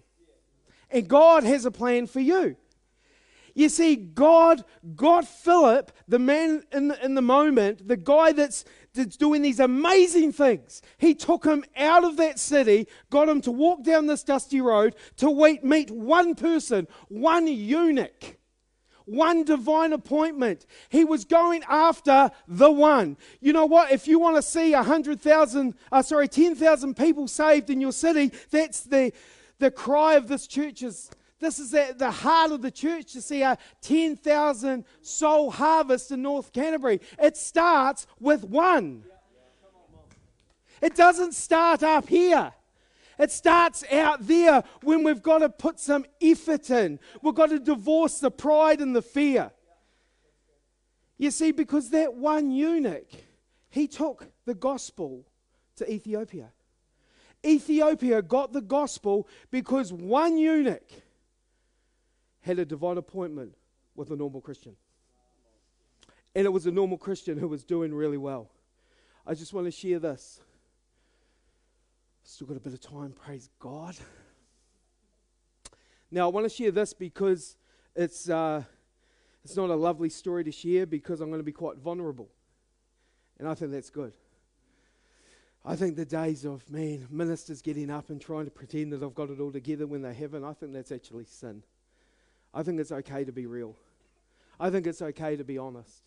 And 0.89 1.07
God 1.07 1.43
has 1.43 1.65
a 1.65 1.71
plan 1.71 2.07
for 2.07 2.19
you. 2.19 2.55
You 3.55 3.69
see, 3.69 3.95
God 3.95 4.63
got 4.95 5.27
Philip, 5.27 5.91
the 6.07 6.17
man 6.17 6.63
in 6.71 6.87
the, 6.87 7.05
in 7.05 7.13
the 7.13 7.21
moment, 7.21 7.87
the 7.87 7.97
guy 7.97 8.31
that's, 8.31 8.65
that's 8.93 9.15
doing 9.15 9.43
these 9.43 9.59
amazing 9.59 10.31
things. 10.31 10.81
He 10.97 11.13
took 11.13 11.45
him 11.45 11.63
out 11.77 12.03
of 12.03 12.17
that 12.17 12.39
city, 12.39 12.87
got 13.11 13.29
him 13.29 13.41
to 13.41 13.51
walk 13.51 13.83
down 13.83 14.07
this 14.07 14.23
dusty 14.23 14.59
road 14.59 14.95
to 15.17 15.59
meet 15.61 15.91
one 15.91 16.33
person, 16.33 16.87
one 17.09 17.47
eunuch, 17.47 18.37
one 19.05 19.43
divine 19.43 19.93
appointment. 19.93 20.65
He 20.89 21.03
was 21.03 21.25
going 21.25 21.63
after 21.67 22.31
the 22.47 22.71
one. 22.71 23.17
You 23.41 23.53
know 23.53 23.65
what? 23.65 23.91
If 23.91 24.07
you 24.07 24.19
want 24.19 24.35
to 24.35 24.41
see 24.41 24.73
a 24.73 24.83
hundred 24.83 25.21
thousand, 25.21 25.75
uh, 25.91 26.01
sorry, 26.01 26.27
ten 26.27 26.55
thousand 26.55 26.95
people 26.95 27.27
saved 27.27 27.69
in 27.69 27.81
your 27.81 27.91
city, 27.91 28.31
that's 28.51 28.81
the 28.81 29.11
the 29.59 29.71
cry 29.71 30.15
of 30.15 30.27
this 30.27 30.47
church 30.47 30.83
is 30.83 31.09
this 31.39 31.59
is 31.59 31.73
at 31.73 31.99
the 31.99 32.09
heart 32.09 32.51
of 32.51 32.61
the 32.61 32.71
church 32.71 33.11
to 33.13 33.21
see 33.21 33.41
a 33.41 33.57
10,000 33.81 34.85
soul 35.01 35.51
harvest 35.51 36.09
in 36.11 36.21
North 36.21 36.53
Canterbury. 36.53 37.01
It 37.21 37.35
starts 37.35 38.07
with 38.17 38.45
one. 38.45 39.03
It 40.81 40.95
doesn't 40.95 41.33
start 41.33 41.83
up 41.83 42.07
here. 42.07 42.53
It 43.19 43.31
starts 43.31 43.83
out 43.91 44.25
there 44.25 44.63
when 44.81 45.03
we've 45.03 45.21
got 45.21 45.39
to 45.39 45.49
put 45.49 45.79
some 45.79 46.05
effort 46.21 46.69
in. 46.69 46.99
We've 47.21 47.35
got 47.35 47.49
to 47.49 47.59
divorce 47.59 48.19
the 48.19 48.31
pride 48.31 48.81
and 48.81 48.95
the 48.95 49.01
fear. 49.01 49.51
You 51.17 51.31
see, 51.31 51.51
because 51.51 51.91
that 51.91 52.15
one 52.15 52.51
eunuch, 52.51 53.09
he 53.69 53.87
took 53.87 54.27
the 54.45 54.55
gospel 54.55 55.25
to 55.75 55.91
Ethiopia. 55.91 56.51
Ethiopia 57.45 58.21
got 58.21 58.53
the 58.53 58.61
gospel 58.61 59.27
because 59.51 59.91
one 59.91 60.37
eunuch 60.37 60.89
had 62.41 62.59
a 62.59 62.65
divine 62.65 62.97
appointment 62.97 63.55
with 63.95 64.11
a 64.11 64.15
normal 64.15 64.41
Christian. 64.41 64.75
And 66.35 66.45
it 66.45 66.49
was 66.49 66.65
a 66.65 66.71
normal 66.71 66.97
Christian 66.97 67.37
who 67.37 67.47
was 67.47 67.63
doing 67.63 67.93
really 67.93 68.17
well. 68.17 68.49
I 69.25 69.33
just 69.33 69.53
want 69.53 69.65
to 69.67 69.71
share 69.71 69.99
this. 69.99 70.41
Still 72.23 72.47
got 72.47 72.57
a 72.57 72.61
bit 72.61 72.73
of 72.73 72.81
time, 72.81 73.11
praise 73.11 73.49
God. 73.59 73.95
Now, 76.09 76.27
I 76.27 76.31
want 76.31 76.45
to 76.45 76.49
share 76.49 76.71
this 76.71 76.93
because 76.93 77.57
it's, 77.95 78.29
uh, 78.29 78.63
it's 79.43 79.55
not 79.57 79.69
a 79.69 79.75
lovely 79.75 80.09
story 80.09 80.43
to 80.45 80.51
share 80.51 80.85
because 80.85 81.21
I'm 81.21 81.29
going 81.29 81.39
to 81.39 81.45
be 81.45 81.51
quite 81.51 81.77
vulnerable. 81.77 82.29
And 83.39 83.47
I 83.47 83.55
think 83.55 83.71
that's 83.71 83.89
good. 83.89 84.13
I 85.65 85.75
think 85.75 85.95
the 85.95 86.05
days 86.05 86.45
of, 86.45 86.69
man, 86.69 87.07
ministers 87.09 87.61
getting 87.61 87.89
up 87.89 88.09
and 88.09 88.21
trying 88.21 88.45
to 88.45 88.51
pretend 88.51 88.93
that 88.93 89.03
I've 89.03 89.15
got 89.15 89.29
it 89.29 89.39
all 89.39 89.51
together 89.51 89.87
when 89.87 90.01
they 90.01 90.13
haven't, 90.13 90.43
I 90.43 90.53
think 90.53 90.73
that's 90.73 90.91
actually 90.91 91.25
sin. 91.25 91.63
I 92.53 92.63
think 92.63 92.79
it's 92.79 92.91
okay 92.91 93.23
to 93.23 93.31
be 93.31 93.45
real. 93.45 93.75
I 94.59 94.69
think 94.69 94.87
it's 94.87 95.01
okay 95.01 95.35
to 95.35 95.43
be 95.43 95.57
honest. 95.57 96.03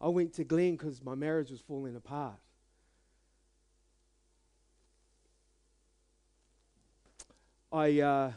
I 0.00 0.08
went 0.08 0.34
to 0.34 0.44
Glenn 0.44 0.76
because 0.76 1.02
my 1.02 1.14
marriage 1.14 1.50
was 1.50 1.60
falling 1.60 1.96
apart. 1.96 2.38
I 7.72 8.00
uh, 8.00 8.32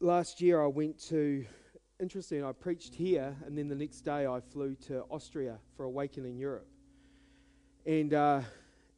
last 0.00 0.40
year 0.40 0.62
I 0.62 0.66
went 0.66 0.98
to 1.08 1.44
interesting. 2.00 2.44
I 2.44 2.52
preached 2.52 2.94
here, 2.94 3.36
and 3.46 3.56
then 3.56 3.68
the 3.68 3.74
next 3.74 4.00
day 4.00 4.26
I 4.26 4.40
flew 4.40 4.74
to 4.86 5.02
Austria 5.10 5.58
for 5.76 5.84
Awakening 5.84 6.36
Europe, 6.38 6.68
and 7.84 8.14
uh, 8.14 8.40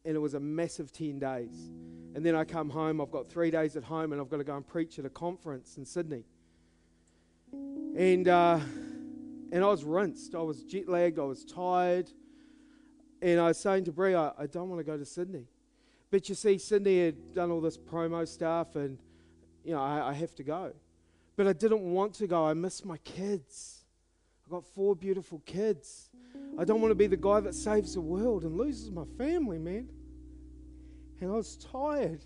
and 0.07 0.15
it 0.15 0.21
was 0.21 0.35
a 0.35 0.41
massive 0.41 0.93
10 0.93 1.19
days. 1.19 1.69
And 2.15 2.25
then 2.25 2.37
I 2.37 2.45
come 2.45 2.71
home, 2.71 3.01
I've 3.01 3.11
got 3.11 3.29
three 3.29 3.51
days 3.51 3.77
at 3.77 3.83
home, 3.83 4.13
and 4.13 4.21
I've 4.21 4.31
got 4.31 4.37
to 4.37 4.45
go 4.45 4.57
and 4.57 4.67
preach 4.67 5.01
at 5.01 5.05
a 5.05 5.11
conference 5.11 5.77
in 5.77 5.85
Sydney. 5.85 6.25
And, 7.53 8.29
uh, 8.29 8.61
and 9.51 9.65
I 9.65 9.67
was 9.67 9.83
rinsed. 9.83 10.37
I 10.37 10.43
was 10.43 10.63
jet 10.63 10.89
lagged, 10.89 11.19
I 11.19 11.25
was 11.25 11.45
tired. 11.45 12.09
And 13.21 13.41
I 13.41 13.49
was 13.49 13.59
saying 13.59 13.85
to 13.87 13.93
Brie, 13.93 14.15
I, 14.15 14.31
I 14.39 14.47
don't 14.47 14.69
want 14.69 14.79
to 14.79 14.85
go 14.85 14.97
to 14.97 15.05
Sydney. 15.05 15.49
But 16.11 16.29
you 16.29 16.35
see, 16.35 16.59
Sydney 16.59 17.05
had 17.05 17.35
done 17.35 17.51
all 17.51 17.61
this 17.61 17.77
promo 17.77 18.27
stuff, 18.27 18.77
and, 18.77 18.99
you 19.65 19.73
know, 19.73 19.81
I, 19.81 20.11
I 20.11 20.13
have 20.13 20.35
to 20.37 20.43
go. 20.43 20.73
But 21.37 21.47
I 21.47 21.53
didn't 21.53 21.83
want 21.83 22.15
to 22.15 22.27
go. 22.27 22.45
I 22.45 22.55
miss 22.55 22.85
my 22.85 22.97
kids. 22.99 23.85
I've 24.45 24.51
got 24.51 24.65
four 24.65 24.95
beautiful 24.95 25.43
kids. 25.45 26.09
I 26.59 26.65
don't 26.65 26.81
want 26.81 26.93
to 26.93 26.97
be 26.97 27.09
the 27.09 27.17
guy 27.17 27.41
that 27.41 27.55
saves 27.55 27.95
the 27.95 28.01
world 28.01 28.45
and 28.45 28.57
loses 28.57 28.91
my 28.91 29.05
family, 29.19 29.59
man. 29.59 29.89
And 31.21 31.31
I 31.31 31.35
was 31.35 31.57
tired. 31.57 32.25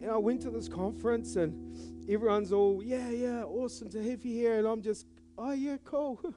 And 0.00 0.10
I 0.10 0.16
went 0.16 0.40
to 0.42 0.50
this 0.50 0.68
conference, 0.68 1.36
and 1.36 2.08
everyone's 2.08 2.52
all, 2.52 2.82
yeah, 2.82 3.10
yeah, 3.10 3.44
awesome 3.44 3.88
to 3.90 4.02
have 4.10 4.24
you 4.24 4.32
here. 4.32 4.58
And 4.58 4.66
I'm 4.66 4.82
just, 4.82 5.06
oh, 5.38 5.52
yeah, 5.52 5.76
cool. 5.84 6.20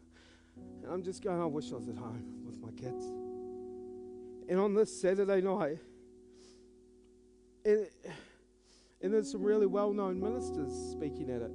And 0.83 0.93
I'm 0.93 1.03
just 1.03 1.23
going, 1.23 1.41
I 1.41 1.45
wish 1.45 1.71
I 1.71 1.75
was 1.75 1.89
at 1.89 1.97
home 1.97 2.43
with 2.45 2.59
my 2.59 2.69
kids. 2.79 3.14
And 4.47 4.60
on 4.60 4.73
this 4.73 5.01
Saturday 5.01 5.41
night, 5.41 5.79
and, 7.65 7.88
and 9.01 9.13
there's 9.13 9.31
some 9.31 9.43
really 9.43 9.65
well 9.65 9.91
known 9.91 10.19
ministers 10.19 10.71
speaking 10.91 11.29
at 11.29 11.41
it. 11.41 11.51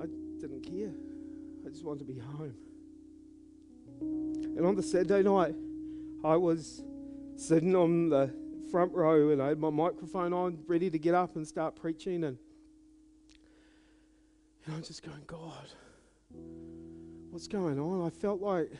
I 0.00 0.06
didn't 0.40 0.62
care. 0.62 0.92
I 1.66 1.68
just 1.68 1.84
wanted 1.84 2.06
to 2.06 2.12
be 2.12 2.18
home. 2.18 2.54
And 4.56 4.66
on 4.66 4.74
the 4.74 4.82
Saturday 4.82 5.22
night, 5.22 5.54
I 6.24 6.36
was 6.36 6.82
sitting 7.36 7.76
on 7.76 8.08
the 8.08 8.32
front 8.70 8.92
row 8.92 9.30
and 9.30 9.42
I 9.42 9.48
had 9.48 9.58
my 9.58 9.70
microphone 9.70 10.32
on, 10.32 10.58
ready 10.66 10.88
to 10.88 10.98
get 10.98 11.14
up 11.14 11.36
and 11.36 11.46
start 11.46 11.76
preaching. 11.76 12.24
And, 12.24 12.38
and 14.64 14.74
I'm 14.74 14.82
just 14.82 15.02
going, 15.02 15.22
God, 15.26 15.68
what's 17.30 17.48
going 17.48 17.78
on? 17.78 18.06
I 18.06 18.10
felt 18.10 18.40
like 18.40 18.70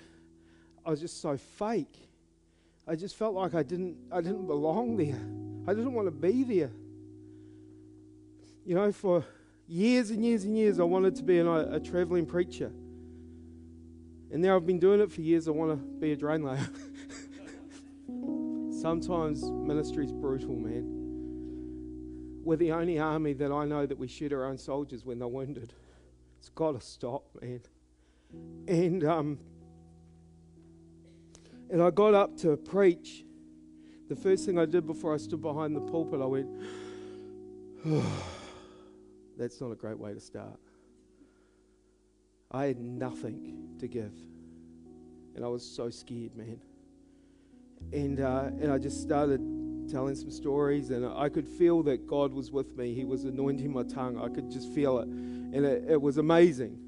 I 0.87 0.91
was 0.91 1.01
just 1.01 1.21
so 1.21 1.37
fake. 1.37 1.99
I 2.87 2.97
just 2.97 3.17
felt 3.17 3.35
like 3.35 3.55
I 3.55 3.63
didn't, 3.63 3.97
I 4.11 4.21
didn't 4.21 4.47
belong 4.47 4.97
there. 4.97 5.21
I 5.71 5.75
didn't 5.75 5.93
want 5.93 6.09
to 6.09 6.13
be 6.13 6.43
there. 6.43 6.71
You 8.65 8.75
know, 8.75 8.91
for 8.93 9.25
years 9.69 10.11
and 10.11 10.25
years 10.25 10.45
and 10.45 10.57
years, 10.57 10.81
I 10.81 10.85
wanted 10.85 11.15
to 11.17 11.23
be 11.23 11.39
an, 11.39 11.47
a, 11.47 11.77
a 11.77 11.81
traveling 11.81 12.27
preacher. 12.27 12.73
And 14.33 14.43
now 14.43 14.57
I've 14.57 14.67
been 14.67 14.81
doing 14.81 15.01
it 15.01 15.13
for 15.13 15.21
years. 15.21 15.47
I 15.47 15.53
want 15.53 15.71
to 15.73 15.77
be 15.77 16.13
a 16.13 16.17
drain 16.17 16.43
layer. 16.43 16.67
Sometimes 18.81 19.43
ministry 19.45 20.07
is 20.07 20.13
brutal, 20.13 20.57
man. 20.57 21.01
We're 22.43 22.57
the 22.57 22.73
only 22.73 22.99
army 22.99 23.35
that 23.35 23.53
I 23.53 23.65
know 23.65 23.87
that 23.87 23.97
we 23.97 24.09
shoot 24.09 24.33
our 24.33 24.47
own 24.47 24.59
soldiers 24.59 25.05
when 25.05 25.21
they're 25.21 25.29
wounded. 25.29 25.73
It's 26.41 26.49
got 26.49 26.73
to 26.73 26.81
stop, 26.81 27.25
man. 27.41 27.61
And 28.67 29.05
um, 29.05 29.39
and 31.73 31.83
I 31.83 31.91
got 31.91 32.15
up 32.15 32.37
to 32.39 32.57
preach. 32.57 33.25
The 34.09 34.17
first 34.17 34.45
thing 34.45 34.59
I 34.59 34.67
did 34.67 34.87
before 34.87 35.15
I 35.15 35.17
stood 35.17 35.41
behind 35.41 35.75
the 35.75 35.81
pulpit, 35.81 36.21
I 36.21 36.27
went, 36.27 36.49
oh, 37.87 38.25
"That's 39.39 39.61
not 39.61 39.71
a 39.73 39.77
great 39.77 39.99
way 39.99 40.13
to 40.15 40.21
start." 40.21 40.61
I 42.51 42.67
had 42.67 42.79
nothing 42.79 43.77
to 43.81 43.89
give, 43.89 44.13
and 45.35 45.45
I 45.45 45.49
was 45.49 45.65
so 45.65 45.91
scared, 45.91 46.37
man 46.37 46.61
and 47.93 48.21
uh, 48.21 48.51
and 48.61 48.71
I 48.71 48.79
just 48.79 49.03
started 49.03 49.41
telling 49.91 50.15
some 50.15 50.31
stories, 50.31 50.91
and 50.91 51.05
I 51.05 51.29
could 51.29 51.49
feel 51.49 51.83
that 51.85 52.07
God 52.07 52.33
was 52.33 52.51
with 52.51 52.77
me. 52.77 52.95
He 52.95 53.05
was 53.05 53.25
anointing 53.25 53.73
my 53.73 53.83
tongue. 53.83 54.19
I 54.19 54.29
could 54.29 54.51
just 54.51 54.73
feel 54.73 54.99
it, 55.01 55.09
and 55.09 55.65
it, 55.65 55.85
it 55.91 56.01
was 56.01 56.19
amazing. 56.19 56.79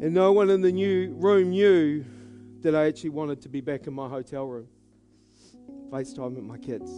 And 0.00 0.14
no 0.14 0.32
one 0.32 0.48
in 0.48 0.62
the 0.62 0.72
new 0.72 1.12
room 1.14 1.50
knew 1.50 2.04
that 2.62 2.74
I 2.74 2.86
actually 2.86 3.10
wanted 3.10 3.40
to 3.42 3.48
be 3.48 3.60
back 3.60 3.86
in 3.86 3.94
my 3.94 4.08
hotel 4.08 4.46
room, 4.46 4.68
FaceTime 5.90 6.34
with 6.34 6.44
my 6.44 6.58
kids. 6.58 6.90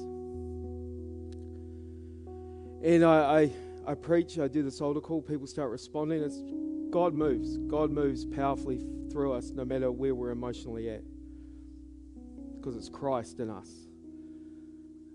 And 2.84 3.04
I, 3.04 3.50
I, 3.86 3.92
I 3.92 3.94
preach, 3.94 4.38
I 4.38 4.48
do 4.48 4.62
this 4.62 4.80
altar 4.80 5.00
call, 5.00 5.22
people 5.22 5.46
start 5.46 5.70
responding. 5.70 6.22
It's 6.22 6.42
God 6.90 7.14
moves. 7.14 7.58
God 7.58 7.90
moves 7.90 8.24
powerfully 8.24 8.84
through 9.10 9.32
us 9.32 9.50
no 9.50 9.64
matter 9.64 9.90
where 9.90 10.14
we're 10.14 10.30
emotionally 10.30 10.90
at 10.90 11.02
because 12.62 12.76
it's 12.76 12.88
Christ 12.88 13.40
in 13.40 13.50
us. 13.50 13.68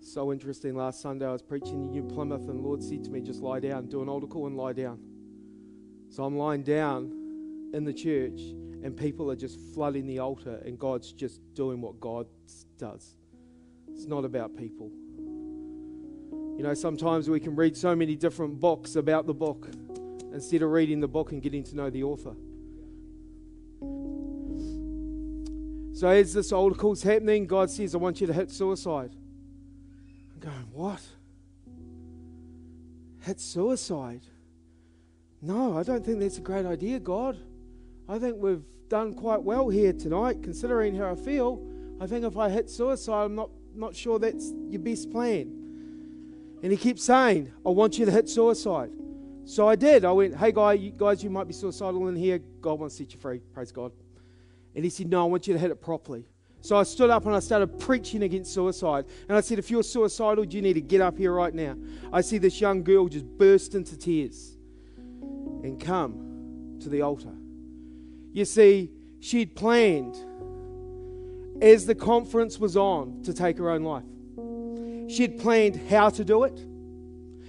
So 0.02 0.32
interesting. 0.34 0.76
Last 0.76 1.02
Sunday 1.02 1.26
I 1.26 1.32
was 1.32 1.42
preaching 1.42 1.74
in 1.74 1.92
New 1.92 2.04
Plymouth, 2.04 2.50
and 2.50 2.62
Lord 2.62 2.84
said 2.84 3.04
to 3.06 3.10
me, 3.10 3.22
Just 3.22 3.42
lie 3.42 3.60
down, 3.60 3.88
do 3.88 4.02
an 4.02 4.10
altar 4.10 4.28
call 4.28 4.48
and 4.48 4.58
lie 4.58 4.74
down. 4.74 5.00
So 6.10 6.24
I'm 6.24 6.38
lying 6.38 6.64
down 6.64 7.12
in 7.74 7.84
the 7.84 7.94
church, 7.94 8.40
and 8.84 8.96
people 8.96 9.32
are 9.32 9.36
just 9.36 9.60
flooding 9.74 10.08
the 10.08 10.20
altar, 10.20 10.62
and 10.66 10.78
God's 10.78 11.12
just 11.12 11.42
doing 11.54 11.82
what 11.82 12.00
God 12.00 12.28
does. 12.78 13.18
It's 13.90 14.06
not 14.06 14.26
about 14.26 14.56
people. 14.56 14.92
You 16.58 16.64
know, 16.64 16.74
sometimes 16.74 17.30
we 17.30 17.40
can 17.40 17.56
read 17.56 17.78
so 17.78 17.96
many 17.96 18.16
different 18.16 18.60
books 18.60 18.96
about 18.96 19.28
the 19.28 19.34
book 19.34 19.68
instead 20.34 20.62
of 20.62 20.72
reading 20.72 21.00
the 21.00 21.08
book 21.08 21.32
and 21.32 21.42
getting 21.42 21.64
to 21.64 21.76
know 21.76 21.90
the 21.90 22.04
author. 22.04 22.36
So 25.94 26.10
as 26.10 26.34
this 26.34 26.52
call's 26.52 27.02
happening, 27.02 27.48
God 27.48 27.72
says, 27.72 27.96
I 27.96 27.98
want 27.98 28.22
you 28.22 28.28
to 28.28 28.34
hit 28.34 28.52
suicide. 28.52 29.12
I'm 30.34 30.40
going, 30.40 30.68
what? 30.72 31.02
hit 33.28 33.40
suicide. 33.42 34.22
No, 35.42 35.78
I 35.78 35.84
don't 35.84 36.04
think 36.04 36.20
that's 36.20 36.38
a 36.38 36.42
great 36.42 36.66
idea, 36.66 37.00
God. 37.00 37.38
I 38.10 38.20
think 38.20 38.38
we've 38.38 38.64
done 38.90 39.14
quite 39.14 39.42
well 39.44 39.70
here 39.70 39.94
tonight, 39.94 40.42
considering 40.42 40.96
how 40.96 41.12
I 41.12 41.16
feel. 41.16 41.62
I 42.00 42.08
think 42.08 42.24
if 42.26 42.38
I 42.38 42.50
hit 42.50 42.70
suicide, 42.70 43.26
I'm 43.26 43.36
not, 43.36 43.50
not 43.76 43.96
sure 43.96 44.20
that's 44.20 44.54
your 44.70 44.82
best 44.82 45.12
plan. 45.12 45.54
And 46.64 46.72
he 46.72 46.78
keeps 46.78 47.04
saying, 47.04 47.52
I 47.66 47.70
want 47.70 47.98
you 47.98 48.06
to 48.06 48.12
hit 48.12 48.30
suicide. 48.30 48.92
So 49.46 49.68
I 49.68 49.76
did. 49.76 50.06
I 50.06 50.12
went, 50.12 50.36
hey, 50.36 50.52
guy, 50.52 50.74
you, 50.74 50.92
guys, 50.92 51.24
you 51.24 51.30
might 51.30 51.48
be 51.48 51.54
suicidal 51.54 52.08
in 52.08 52.16
here. 52.16 52.40
God 52.62 52.80
wants 52.80 52.98
to 52.98 53.04
set 53.04 53.14
you 53.14 53.20
free. 53.20 53.40
Praise 53.54 53.72
God. 53.72 53.92
And 54.76 54.84
he 54.84 54.90
said, 54.90 55.10
no, 55.10 55.22
I 55.22 55.26
want 55.26 55.48
you 55.48 55.54
to 55.54 55.60
hit 55.60 55.72
it 55.72 55.82
properly. 55.82 56.26
So 56.62 56.76
I 56.76 56.84
stood 56.84 57.10
up 57.10 57.26
and 57.26 57.36
I 57.36 57.40
started 57.40 57.80
preaching 57.80 58.24
against 58.24 58.54
suicide. 58.54 59.06
And 59.30 59.38
I 59.38 59.42
said, 59.42 59.60
if 59.60 59.72
you're 59.72 59.84
suicidal, 59.84 60.46
you 60.46 60.62
need 60.62 60.74
to 60.74 60.82
get 60.82 61.02
up 61.02 61.18
here 61.18 61.34
right 61.34 61.54
now. 61.54 61.76
I 62.12 62.22
see 62.22 62.40
this 62.40 62.60
young 62.60 62.84
girl 62.84 63.08
just 63.08 63.26
burst 63.26 63.76
into 63.76 63.98
tears 63.98 64.58
and 65.64 65.80
come 65.80 66.78
to 66.82 66.90
the 66.90 67.02
altar. 67.02 67.37
You 68.38 68.46
see, 68.46 68.92
she'd 69.20 69.56
planned 69.56 70.16
as 71.60 71.88
the 71.88 71.96
conference 71.96 72.60
was 72.60 72.78
on 72.78 73.24
to 73.24 73.34
take 73.34 73.58
her 73.58 73.72
own 73.72 73.82
life. 73.82 74.04
She'd 75.12 75.40
planned 75.40 75.76
how 75.90 76.12
to 76.12 76.24
do 76.24 76.44
it. 76.44 76.64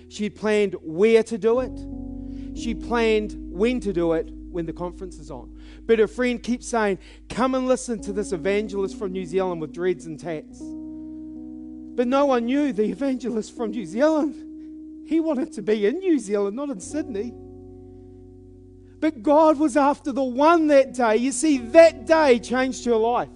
She'd 0.08 0.34
planned 0.34 0.76
where 0.80 1.22
to 1.24 1.36
do 1.36 1.60
it. 1.60 2.58
She 2.58 2.74
planned 2.74 3.34
when 3.36 3.80
to 3.80 3.92
do 3.92 4.14
it 4.14 4.30
when 4.30 4.64
the 4.64 4.72
conference 4.72 5.18
is 5.18 5.30
on. 5.30 5.54
But 5.84 5.98
her 5.98 6.08
friend 6.08 6.42
keeps 6.42 6.66
saying, 6.66 7.00
Come 7.28 7.54
and 7.54 7.68
listen 7.68 8.00
to 8.00 8.12
this 8.14 8.32
evangelist 8.32 8.98
from 8.98 9.12
New 9.12 9.26
Zealand 9.26 9.60
with 9.60 9.74
dreads 9.74 10.06
and 10.06 10.18
tats. 10.18 10.58
But 10.58 12.08
no 12.08 12.24
one 12.24 12.46
knew 12.46 12.72
the 12.72 12.84
evangelist 12.84 13.54
from 13.54 13.72
New 13.72 13.84
Zealand. 13.84 15.06
He 15.06 15.20
wanted 15.20 15.52
to 15.52 15.60
be 15.60 15.84
in 15.84 15.98
New 15.98 16.18
Zealand, 16.18 16.56
not 16.56 16.70
in 16.70 16.80
Sydney. 16.80 17.34
But 19.00 19.22
God 19.22 19.58
was 19.58 19.76
after 19.76 20.12
the 20.12 20.24
one 20.24 20.68
that 20.68 20.94
day. 20.94 21.16
You 21.16 21.32
see, 21.32 21.58
that 21.58 22.06
day 22.06 22.38
changed 22.38 22.84
her 22.84 22.96
life. 22.96 23.28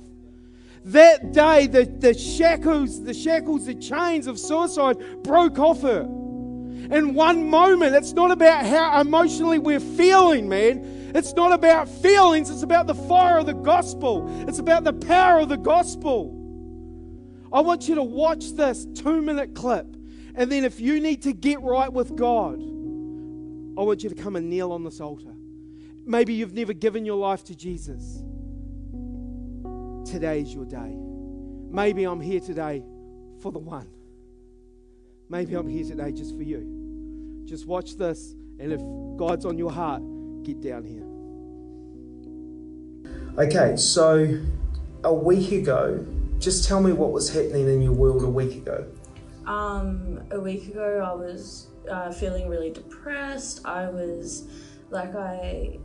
That 0.87 1.33
day, 1.33 1.69
the, 1.69 1.85
the 1.85 2.15
shackles, 2.15 3.05
the 3.05 3.15
shackles, 3.15 3.67
the 3.67 3.75
chains 3.75 4.27
of 4.27 4.39
suicide 4.39 5.23
broke 5.23 5.59
off 5.59 5.83
her. 5.83 6.01
In 6.03 7.15
one 7.15 7.49
moment, 7.49 7.95
it's 7.95 8.13
not 8.13 8.33
about 8.33 8.67
how 8.67 9.01
emotionally 9.01 9.61
we're 9.61 9.79
feeling, 9.79 10.49
man. 10.49 11.13
It's 11.15 11.35
not 11.35 11.53
about 11.53 11.89
feelings, 11.89 12.51
it's 12.51 12.63
about 12.63 12.87
the 12.87 12.95
fire 12.95 13.39
of 13.39 13.47
the 13.47 13.55
gospel. 13.55 14.27
It's 14.49 14.59
about 14.59 14.83
the 14.83 14.93
power 14.93 15.41
of 15.41 15.49
the 15.49 15.57
gospel. 15.57 16.39
I 17.53 17.61
want 17.61 17.89
you 17.89 17.95
to 17.97 18.03
watch 18.03 18.53
this 18.53 18.87
two 18.95 19.23
minute 19.23 19.55
clip. 19.55 19.87
And 20.35 20.51
then, 20.51 20.65
if 20.65 20.81
you 20.81 21.01
need 21.01 21.23
to 21.23 21.33
get 21.35 21.61
right 21.61 21.93
with 21.93 22.17
God, 22.17 22.55
I 22.55 23.83
want 23.83 24.03
you 24.03 24.09
to 24.09 24.15
come 24.15 24.35
and 24.35 24.49
kneel 24.49 24.73
on 24.73 24.83
this 24.83 25.01
altar. 25.01 25.32
Maybe 26.13 26.35
you've 26.35 26.53
never 26.53 26.75
given 26.75 27.07
your 27.07 27.17
life 27.17 27.43
to 27.45 27.57
Jesus. 27.57 28.23
Today's 30.05 30.53
your 30.53 30.67
day. 30.67 30.95
Maybe 31.71 32.05
I'm 32.05 32.21
here 32.21 32.39
today 32.39 32.85
for 33.41 33.51
the 33.51 33.59
one. 33.59 33.89
Maybe 35.31 35.55
I'm 35.55 35.67
here 35.67 35.87
today 35.87 36.13
just 36.13 36.37
for 36.37 36.43
you. 36.43 37.45
Just 37.47 37.67
watch 37.67 37.97
this, 37.97 38.35
and 38.59 38.75
if 38.75 38.83
God's 39.17 39.47
on 39.47 39.57
your 39.57 39.73
heart, 39.73 40.03
get 40.43 40.61
down 40.61 40.85
here. 40.85 41.07
Okay, 43.43 43.79
so 43.79 44.39
a 45.05 45.15
week 45.15 45.51
ago, 45.53 46.07
just 46.39 46.69
tell 46.69 46.83
me 46.83 46.93
what 46.93 47.13
was 47.13 47.33
happening 47.33 47.67
in 47.69 47.81
your 47.81 47.93
world 47.93 48.23
a 48.23 48.29
week 48.29 48.55
ago. 48.55 48.85
Um, 49.47 50.21
a 50.31 50.39
week 50.39 50.69
ago, 50.69 51.09
I 51.11 51.15
was 51.15 51.69
uh, 51.91 52.13
feeling 52.13 52.51
really 52.51 52.71
depressed. 52.71 53.65
I 53.65 53.89
was 53.89 54.47
like, 54.91 55.15
I 55.15 55.79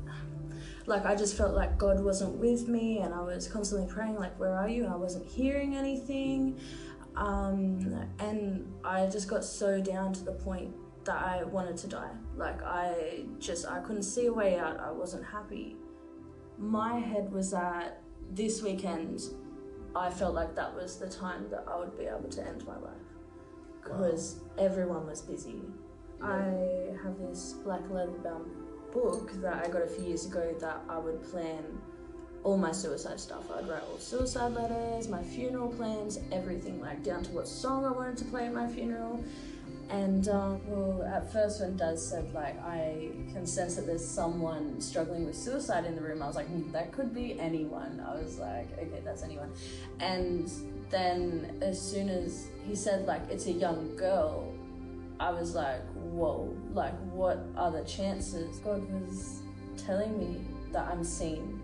like 0.87 1.05
I 1.05 1.15
just 1.15 1.37
felt 1.37 1.53
like 1.53 1.77
God 1.77 1.99
wasn't 1.99 2.37
with 2.37 2.67
me, 2.67 2.99
and 2.99 3.13
I 3.13 3.21
was 3.21 3.47
constantly 3.47 3.87
praying, 3.87 4.15
like, 4.15 4.39
"Where 4.39 4.55
are 4.55 4.69
you?" 4.69 4.85
And 4.85 4.93
I 4.93 4.95
wasn't 4.95 5.27
hearing 5.27 5.75
anything, 5.75 6.57
um, 7.15 8.07
and 8.19 8.73
I 8.83 9.05
just 9.07 9.27
got 9.27 9.43
so 9.43 9.81
down 9.81 10.13
to 10.13 10.23
the 10.23 10.31
point 10.31 10.73
that 11.03 11.21
I 11.21 11.43
wanted 11.43 11.77
to 11.77 11.87
die. 11.87 12.11
Like 12.35 12.63
I 12.63 13.25
just 13.39 13.67
I 13.67 13.79
couldn't 13.79 14.03
see 14.03 14.27
a 14.27 14.33
way 14.33 14.57
out. 14.57 14.79
I 14.79 14.91
wasn't 14.91 15.25
happy. 15.25 15.75
My 16.57 16.99
head 16.99 17.31
was 17.31 17.51
that 17.51 18.01
this 18.31 18.61
weekend, 18.61 19.21
I 19.95 20.09
felt 20.09 20.35
like 20.35 20.55
that 20.55 20.73
was 20.73 20.97
the 20.97 21.09
time 21.09 21.49
that 21.49 21.65
I 21.67 21.77
would 21.77 21.97
be 21.97 22.05
able 22.05 22.29
to 22.29 22.47
end 22.47 22.65
my 22.65 22.77
life 22.77 23.07
because 23.81 24.41
wow. 24.57 24.65
everyone 24.65 25.07
was 25.07 25.21
busy. 25.21 25.61
Yeah. 26.19 26.27
I 26.27 27.03
have 27.03 27.19
this 27.19 27.53
black 27.63 27.89
leather 27.89 28.17
bound 28.23 28.51
book 28.93 29.31
that 29.41 29.65
I 29.65 29.69
got 29.69 29.81
a 29.81 29.87
few 29.87 30.05
years 30.05 30.25
ago 30.25 30.55
that 30.59 30.81
I 30.89 30.97
would 30.97 31.23
plan 31.31 31.63
all 32.43 32.57
my 32.57 32.71
suicide 32.71 33.19
stuff. 33.19 33.51
I'd 33.51 33.67
write 33.67 33.83
all 33.91 33.97
suicide 33.97 34.53
letters, 34.53 35.07
my 35.07 35.21
funeral 35.21 35.69
plans, 35.69 36.19
everything, 36.31 36.79
like 36.79 37.03
down 37.03 37.23
to 37.23 37.31
what 37.31 37.47
song 37.47 37.85
I 37.85 37.91
wanted 37.91 38.17
to 38.17 38.25
play 38.25 38.45
at 38.45 38.53
my 38.53 38.67
funeral. 38.67 39.23
And 39.89 40.27
um, 40.27 40.61
well, 40.67 41.03
at 41.03 41.31
first 41.31 41.61
when 41.61 41.77
Daz 41.77 42.05
said 42.05 42.33
like 42.33 42.61
I 42.61 43.09
can 43.33 43.45
sense 43.45 43.75
that 43.75 43.85
there's 43.85 44.05
someone 44.05 44.81
struggling 44.81 45.25
with 45.25 45.35
suicide 45.35 45.85
in 45.85 45.95
the 45.95 46.01
room, 46.01 46.21
I 46.21 46.27
was 46.27 46.35
like 46.35 46.49
mm, 46.49 46.71
that 46.73 46.91
could 46.91 47.13
be 47.13 47.39
anyone. 47.39 48.03
I 48.05 48.15
was 48.15 48.37
like 48.37 48.71
okay, 48.73 49.01
that's 49.03 49.23
anyone. 49.23 49.51
And 49.99 50.51
then 50.89 51.57
as 51.61 51.81
soon 51.81 52.09
as 52.09 52.47
he 52.67 52.75
said 52.75 53.07
like 53.07 53.21
it's 53.29 53.47
a 53.47 53.51
young 53.51 53.95
girl, 53.95 54.53
I 55.19 55.31
was 55.31 55.55
like 55.55 55.81
whoa, 56.17 56.55
like 56.73 56.97
what 57.11 57.45
are 57.55 57.71
the 57.71 57.83
chances? 57.83 58.57
God 58.59 58.81
was 58.91 59.41
telling 59.77 60.17
me 60.17 60.41
that 60.71 60.87
I'm 60.91 61.03
seen 61.03 61.61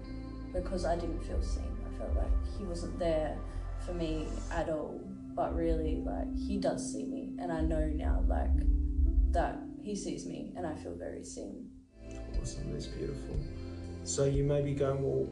because 0.54 0.86
I 0.86 0.96
didn't 0.96 1.22
feel 1.22 1.42
seen. 1.42 1.76
I 1.88 1.98
felt 1.98 2.16
like 2.16 2.32
He 2.58 2.64
wasn't 2.66 2.98
there 3.00 3.38
for 3.86 3.94
me 3.94 4.28
at 4.52 4.70
all. 4.70 5.02
But 5.36 5.56
really, 5.56 6.04
like 6.06 6.36
He 6.38 6.58
does 6.58 6.94
see 6.94 7.06
me, 7.06 7.32
and 7.40 7.52
I 7.52 7.62
know 7.62 7.88
now, 7.88 8.24
like 8.28 8.52
that 9.32 9.58
He 9.82 9.96
sees 9.96 10.28
me, 10.28 10.54
and 10.56 10.68
I 10.68 10.76
feel 10.76 10.96
very 10.96 11.24
seen. 11.24 11.70
Awesome, 12.40 12.72
that's 12.72 12.88
beautiful. 12.88 13.40
So 14.04 14.26
you 14.26 14.44
may 14.44 14.62
be 14.62 14.74
going, 14.74 15.02
well, 15.02 15.26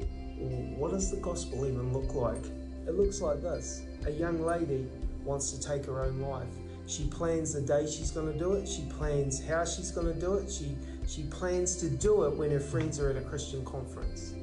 what 0.78 0.92
does 0.92 1.12
the 1.12 1.18
gospel 1.18 1.68
even 1.68 1.94
look 1.94 2.16
like? 2.16 2.44
It 2.88 2.96
looks 2.96 3.22
like 3.22 3.42
this: 3.42 3.84
a 4.08 4.12
young 4.12 4.44
lady 4.44 4.88
wants 5.24 5.52
to 5.52 5.62
take 5.62 5.86
her 5.86 6.04
own 6.04 6.20
life 6.20 6.48
she 6.88 7.08
plans 7.08 7.54
the 7.54 7.62
day 7.62 7.86
she's 7.86 8.12
going 8.12 8.32
to 8.32 8.38
do 8.38 8.54
it. 8.54 8.68
She 8.68 8.84
plans 8.84 9.44
how 9.46 9.66
she's 9.66 9.92
going 9.92 10.14
to 10.14 10.20
do 10.20 10.36
it. 10.36 10.52
She, 10.52 10.76
she 11.08 11.24
plans 11.24 11.76
to 11.78 11.90
do 11.90 12.24
it 12.24 12.36
when 12.36 12.52
her 12.52 12.60
friends 12.60 13.00
are 13.00 13.10
at 13.10 13.18
a 13.18 13.22
Christian 13.22 13.64
conference. 13.66 14.34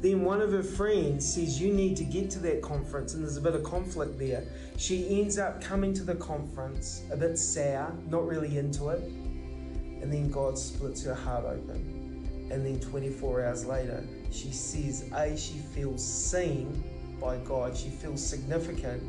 Then 0.00 0.22
one 0.22 0.42
of 0.42 0.52
her 0.52 0.62
friends 0.62 1.34
says, 1.34 1.58
You 1.58 1.72
need 1.72 1.96
to 1.96 2.04
get 2.04 2.28
to 2.32 2.38
that 2.40 2.60
conference, 2.60 3.14
and 3.14 3.22
there's 3.24 3.38
a 3.38 3.40
bit 3.40 3.54
of 3.54 3.62
conflict 3.62 4.18
there. 4.18 4.44
She 4.76 5.18
ends 5.18 5.38
up 5.38 5.62
coming 5.62 5.94
to 5.94 6.02
the 6.02 6.16
conference 6.16 7.02
a 7.10 7.16
bit 7.16 7.38
sour, 7.38 7.90
not 8.10 8.26
really 8.26 8.58
into 8.58 8.90
it, 8.90 9.00
and 9.00 10.12
then 10.12 10.30
God 10.30 10.58
splits 10.58 11.02
her 11.04 11.14
heart 11.14 11.46
open. 11.46 12.48
And 12.50 12.66
then 12.66 12.78
24 12.80 13.46
hours 13.46 13.64
later, 13.64 14.04
she 14.30 14.50
says, 14.50 15.08
A, 15.14 15.34
she 15.36 15.54
feels 15.74 16.04
seen 16.04 16.84
by 17.18 17.38
God, 17.38 17.74
she 17.74 17.88
feels 17.88 18.24
significant, 18.24 19.02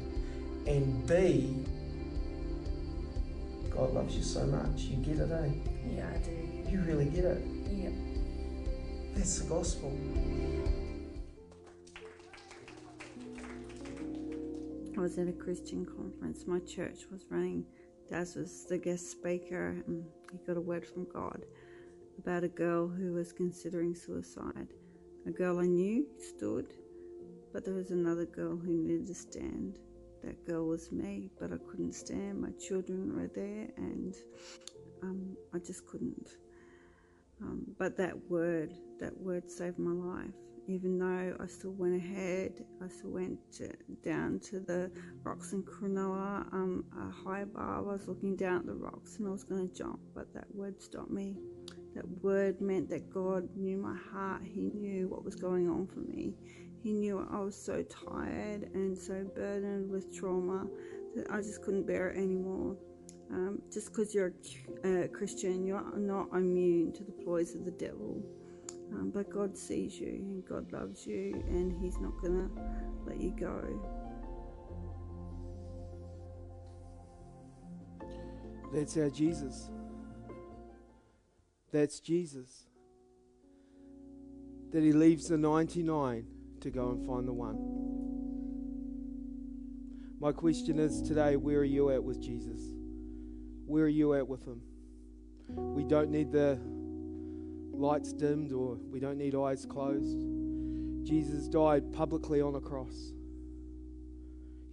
and 0.66 1.06
B, 1.06 1.58
God 3.76 3.94
loves 3.94 4.16
you 4.16 4.24
so 4.24 4.46
much. 4.46 4.84
You 4.84 4.98
get 4.98 5.20
it, 5.20 5.32
eh? 5.32 5.50
Yeah, 5.96 6.10
I 6.10 6.18
do. 6.20 6.72
You 6.72 6.82
really 6.82 7.06
get 7.06 7.26
it. 7.26 7.46
Yeah. 7.70 7.90
That's 9.14 9.40
the 9.40 9.50
gospel. 9.50 9.98
I 14.98 15.02
was 15.02 15.18
at 15.18 15.28
a 15.28 15.34
Christian 15.34 15.86
conference. 15.86 16.48
My 16.48 16.60
church 16.60 17.00
was 17.12 17.26
running. 17.30 17.66
Daz 18.10 18.36
was 18.36 18.66
the 18.66 18.78
guest 18.78 19.12
speaker, 19.12 19.84
and 19.88 20.06
he 20.32 20.38
got 20.48 20.56
a 20.56 20.62
word 20.62 20.86
from 20.86 21.06
God 21.12 21.44
about 22.18 22.46
a 22.46 22.48
girl 22.48 22.88
who 22.88 23.12
was 23.12 23.34
considering 23.34 23.94
suicide. 23.94 24.70
A 25.28 25.32
girl 25.32 25.60
I 25.60 25.66
knew 25.66 26.06
stood, 26.18 26.74
but 27.52 27.66
there 27.66 27.74
was 27.74 27.92
another 27.92 28.26
girl 28.26 28.56
who 28.56 28.72
needed 28.72 29.08
to 29.08 29.14
stand 29.14 29.80
that 30.26 30.46
girl 30.46 30.66
was 30.66 30.92
me, 30.92 31.30
but 31.40 31.52
I 31.54 31.58
couldn't 31.70 31.94
stand. 31.94 32.42
My 32.42 32.50
children 32.60 33.16
were 33.16 33.30
there, 33.34 33.70
and 33.78 34.16
um, 35.04 35.38
I 35.54 35.60
just 35.60 35.86
couldn't. 35.86 36.30
Um, 37.42 37.66
but 37.78 37.96
that 37.98 38.14
word, 38.30 38.74
that 39.00 39.16
word 39.18 39.52
saved 39.52 39.78
my 39.78 39.92
life. 39.92 40.34
Even 40.68 40.98
though 40.98 41.36
I 41.40 41.46
still 41.46 41.74
went 41.74 41.96
ahead, 41.96 42.66
I 42.84 42.88
still 42.88 43.12
went 43.12 43.38
to, 43.58 43.72
down 44.04 44.40
to 44.50 44.60
the 44.60 44.92
rocks 45.24 45.54
in 45.54 45.62
Cronulla, 45.62 46.52
um, 46.54 46.86
a 46.98 47.12
high 47.12 47.44
bar. 47.44 47.78
I 47.78 47.82
was 47.82 48.08
looking 48.08 48.36
down 48.36 48.62
at 48.62 48.66
the 48.66 48.74
rocks 48.74 49.18
and 49.18 49.28
I 49.28 49.32
was 49.32 49.44
going 49.44 49.70
to 49.70 49.76
jump, 49.76 50.00
but 50.16 50.34
that 50.34 50.48
word 50.56 50.82
stopped 50.82 51.12
me. 51.12 51.36
That 51.94 52.08
word 52.24 52.62
meant 52.62 52.90
that 52.90 53.14
God 53.14 53.48
knew 53.56 53.78
my 53.78 53.96
heart. 54.12 54.42
He 54.44 54.62
knew 54.62 55.08
what 55.08 55.24
was 55.24 55.36
going 55.36 55.70
on 55.70 55.86
for 55.86 56.00
me. 56.00 56.34
He 56.86 56.94
knew 56.94 57.28
I 57.32 57.40
was 57.40 57.56
so 57.56 57.82
tired 57.82 58.70
and 58.76 58.96
so 58.96 59.26
burdened 59.36 59.90
with 59.90 60.16
trauma 60.16 60.68
that 61.16 61.26
I 61.32 61.38
just 61.38 61.64
couldn't 61.64 61.88
bear 61.88 62.12
it 62.12 62.18
anymore. 62.18 62.78
Um, 63.32 63.60
just 63.74 63.88
because 63.88 64.14
you're 64.14 64.34
a 64.84 65.08
Christian, 65.08 65.66
you're 65.66 65.84
not 65.98 66.28
immune 66.32 66.94
to 66.94 67.04
the 67.04 67.12
ploys 67.12 67.56
of 67.56 67.66
the 67.66 67.72
devil. 67.72 68.22
Um, 68.94 69.10
but 69.12 69.32
God 69.32 69.58
sees 69.58 70.00
you 70.00 70.10
and 70.10 70.46
God 70.46 70.72
loves 70.72 71.08
you, 71.08 71.44
and 71.48 71.74
He's 71.82 71.98
not 71.98 72.22
going 72.22 72.34
to 72.34 72.52
let 73.08 73.20
you 73.20 73.32
go. 73.32 73.64
That's 78.72 78.96
our 78.96 79.10
Jesus. 79.10 79.72
That's 81.72 82.00
Jesus. 82.00 82.68
That 84.72 84.84
He 84.84 84.92
leaves 84.92 85.30
the 85.30 85.38
99 85.40 86.28
to 86.66 86.72
go 86.72 86.90
and 86.90 87.06
find 87.06 87.28
the 87.28 87.34
one. 87.34 87.58
My 90.20 90.32
question 90.32 90.80
is 90.80 91.00
today 91.04 91.36
where 91.36 91.60
are 91.60 91.64
you 91.64 91.92
at 91.92 92.04
with 92.04 92.20
Jesus? 92.20 92.60
Where 93.68 93.84
are 93.84 93.88
you 93.88 94.16
at 94.16 94.28
with 94.28 94.48
Him? 94.48 94.62
We 95.48 95.84
don't 95.84 96.10
need 96.10 96.32
the 96.32 96.60
lights 97.72 98.14
dimmed 98.14 98.52
or 98.52 98.80
we 98.90 99.00
don't 99.00 99.20
need 99.20 99.36
eyes 99.36 99.68
closed. 99.68 100.26
Jesus 101.04 101.48
died 101.48 101.94
publicly 101.94 102.42
on 102.42 102.56
a 102.56 102.62
cross. 102.62 103.14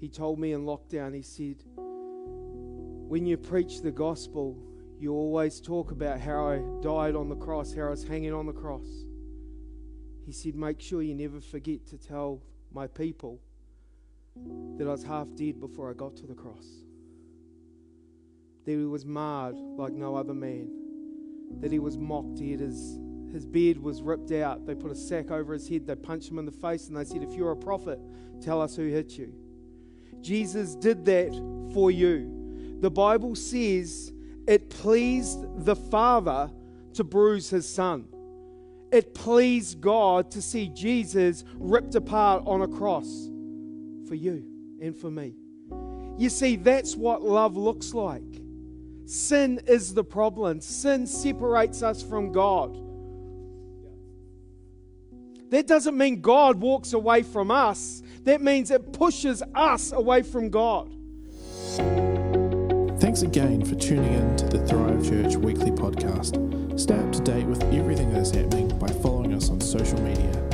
He 0.01 0.09
told 0.09 0.39
me 0.39 0.53
in 0.53 0.65
lockdown, 0.65 1.15
He 1.15 1.21
said, 1.21 1.63
When 1.77 3.27
you 3.27 3.37
preach 3.37 3.83
the 3.83 3.93
gospel, 3.93 4.57
you 4.99 5.13
always 5.13 5.61
talk 5.61 5.91
about 5.91 6.21
how 6.21 6.47
I 6.47 6.63
died 6.81 7.15
on 7.15 7.29
the 7.29 7.37
cross, 7.37 7.75
how 7.75 7.89
I 7.89 7.91
was 7.91 8.03
hanging 8.03 8.33
on 8.33 8.47
the 8.47 8.55
cross. 8.55 8.87
He 10.25 10.33
said, 10.33 10.55
Make 10.55 10.81
sure 10.81 11.03
you 11.03 11.15
never 11.15 11.41
forget 11.41 11.87
to 11.89 11.99
tell 11.99 12.41
my 12.73 12.87
people 12.87 13.41
that 14.77 14.87
I 14.87 14.91
was 14.91 15.03
half 15.03 15.29
dead 15.35 15.61
before 15.61 15.91
I 15.91 15.95
got 15.95 16.17
to 16.17 16.27
the 16.27 16.35
cross. 16.35 16.67
That 18.65 18.73
he 18.73 18.85
was 18.85 19.05
marred 19.05 19.57
like 19.57 19.93
no 19.93 20.15
other 20.15 20.35
man. 20.35 20.71
That 21.61 21.73
he 21.73 21.79
was 21.79 21.99
mocked. 21.99 22.39
He 22.39 22.53
had 22.53 22.61
his, 22.61 22.99
his 23.33 23.45
beard 23.45 23.79
was 23.79 24.01
ripped 24.03 24.33
out. 24.33 24.67
They 24.67 24.75
put 24.75 24.91
a 24.91 24.95
sack 24.95 25.31
over 25.31 25.53
his 25.53 25.69
head. 25.69 25.87
They 25.87 25.97
punched 25.97 26.31
him 26.31 26.39
in 26.39 26.47
the 26.47 26.53
face 26.53 26.89
and 26.89 26.97
they 26.97 27.05
said, 27.05 27.23
If 27.23 27.35
you're 27.35 27.53
a 27.53 27.57
prophet, 27.57 27.99
tell 28.41 28.63
us 28.63 28.77
who 28.77 28.89
hit 28.89 29.19
you. 29.19 29.35
Jesus 30.21 30.77
did 30.77 31.05
that 31.07 31.33
for 31.75 31.91
you. 31.91 32.79
The 32.81 32.91
Bible 32.91 33.35
says 33.35 34.13
it 34.47 34.71
pleased 34.71 35.65
the 35.65 35.77
Father 35.77 36.51
to 36.95 37.05
bruise 37.05 37.51
his 37.51 37.69
Son. 37.69 38.07
It 38.93 39.15
pleased 39.15 39.81
God 39.81 40.31
to 40.33 40.43
see 40.43 40.69
Jesus 40.69 41.45
ripped 41.55 41.95
apart 41.95 42.43
on 42.47 42.61
a 42.61 42.69
cross 42.69 43.31
for 44.07 44.15
you 44.15 44.45
and 44.83 44.95
for 44.95 45.11
me. 45.11 45.35
You 46.19 46.29
see, 46.29 46.57
that's 46.57 46.95
what 46.95 47.23
love 47.23 47.57
looks 47.57 47.95
like. 47.95 48.23
Sin 49.07 49.61
is 49.67 49.95
the 49.95 50.05
problem, 50.05 50.61
sin 50.61 51.07
separates 51.07 51.83
us 51.83 52.03
from 52.03 52.33
God. 52.33 52.79
That 55.51 55.67
doesn't 55.67 55.97
mean 55.97 56.21
God 56.21 56.61
walks 56.61 56.93
away 56.93 57.23
from 57.23 57.51
us, 57.51 58.03
that 58.25 58.43
means 58.43 58.71
it 58.71 58.93
pushes 58.93 59.43
us 59.55 59.93
away 59.93 60.23
from 60.23 60.51
God. 60.51 60.95
Thanks 63.01 63.23
again 63.23 63.65
for 63.65 63.75
tuning 63.75 64.13
in 64.13 64.37
to 64.37 64.47
the 64.47 64.65
Thrive 64.67 65.05
Church 65.05 65.37
weekly 65.37 65.71
podcast. 65.71 66.79
Stay 66.79 66.95
up 66.95 67.13
to 67.13 67.21
date 67.21 67.47
with 67.47 67.63
everything 67.75 68.13
that 68.13 68.21
is 68.21 68.31
happening 68.31 68.62
by 68.83 68.89
following 68.95 69.33
us 69.33 69.49
on 69.49 69.61
social 69.61 70.01
media 70.01 70.52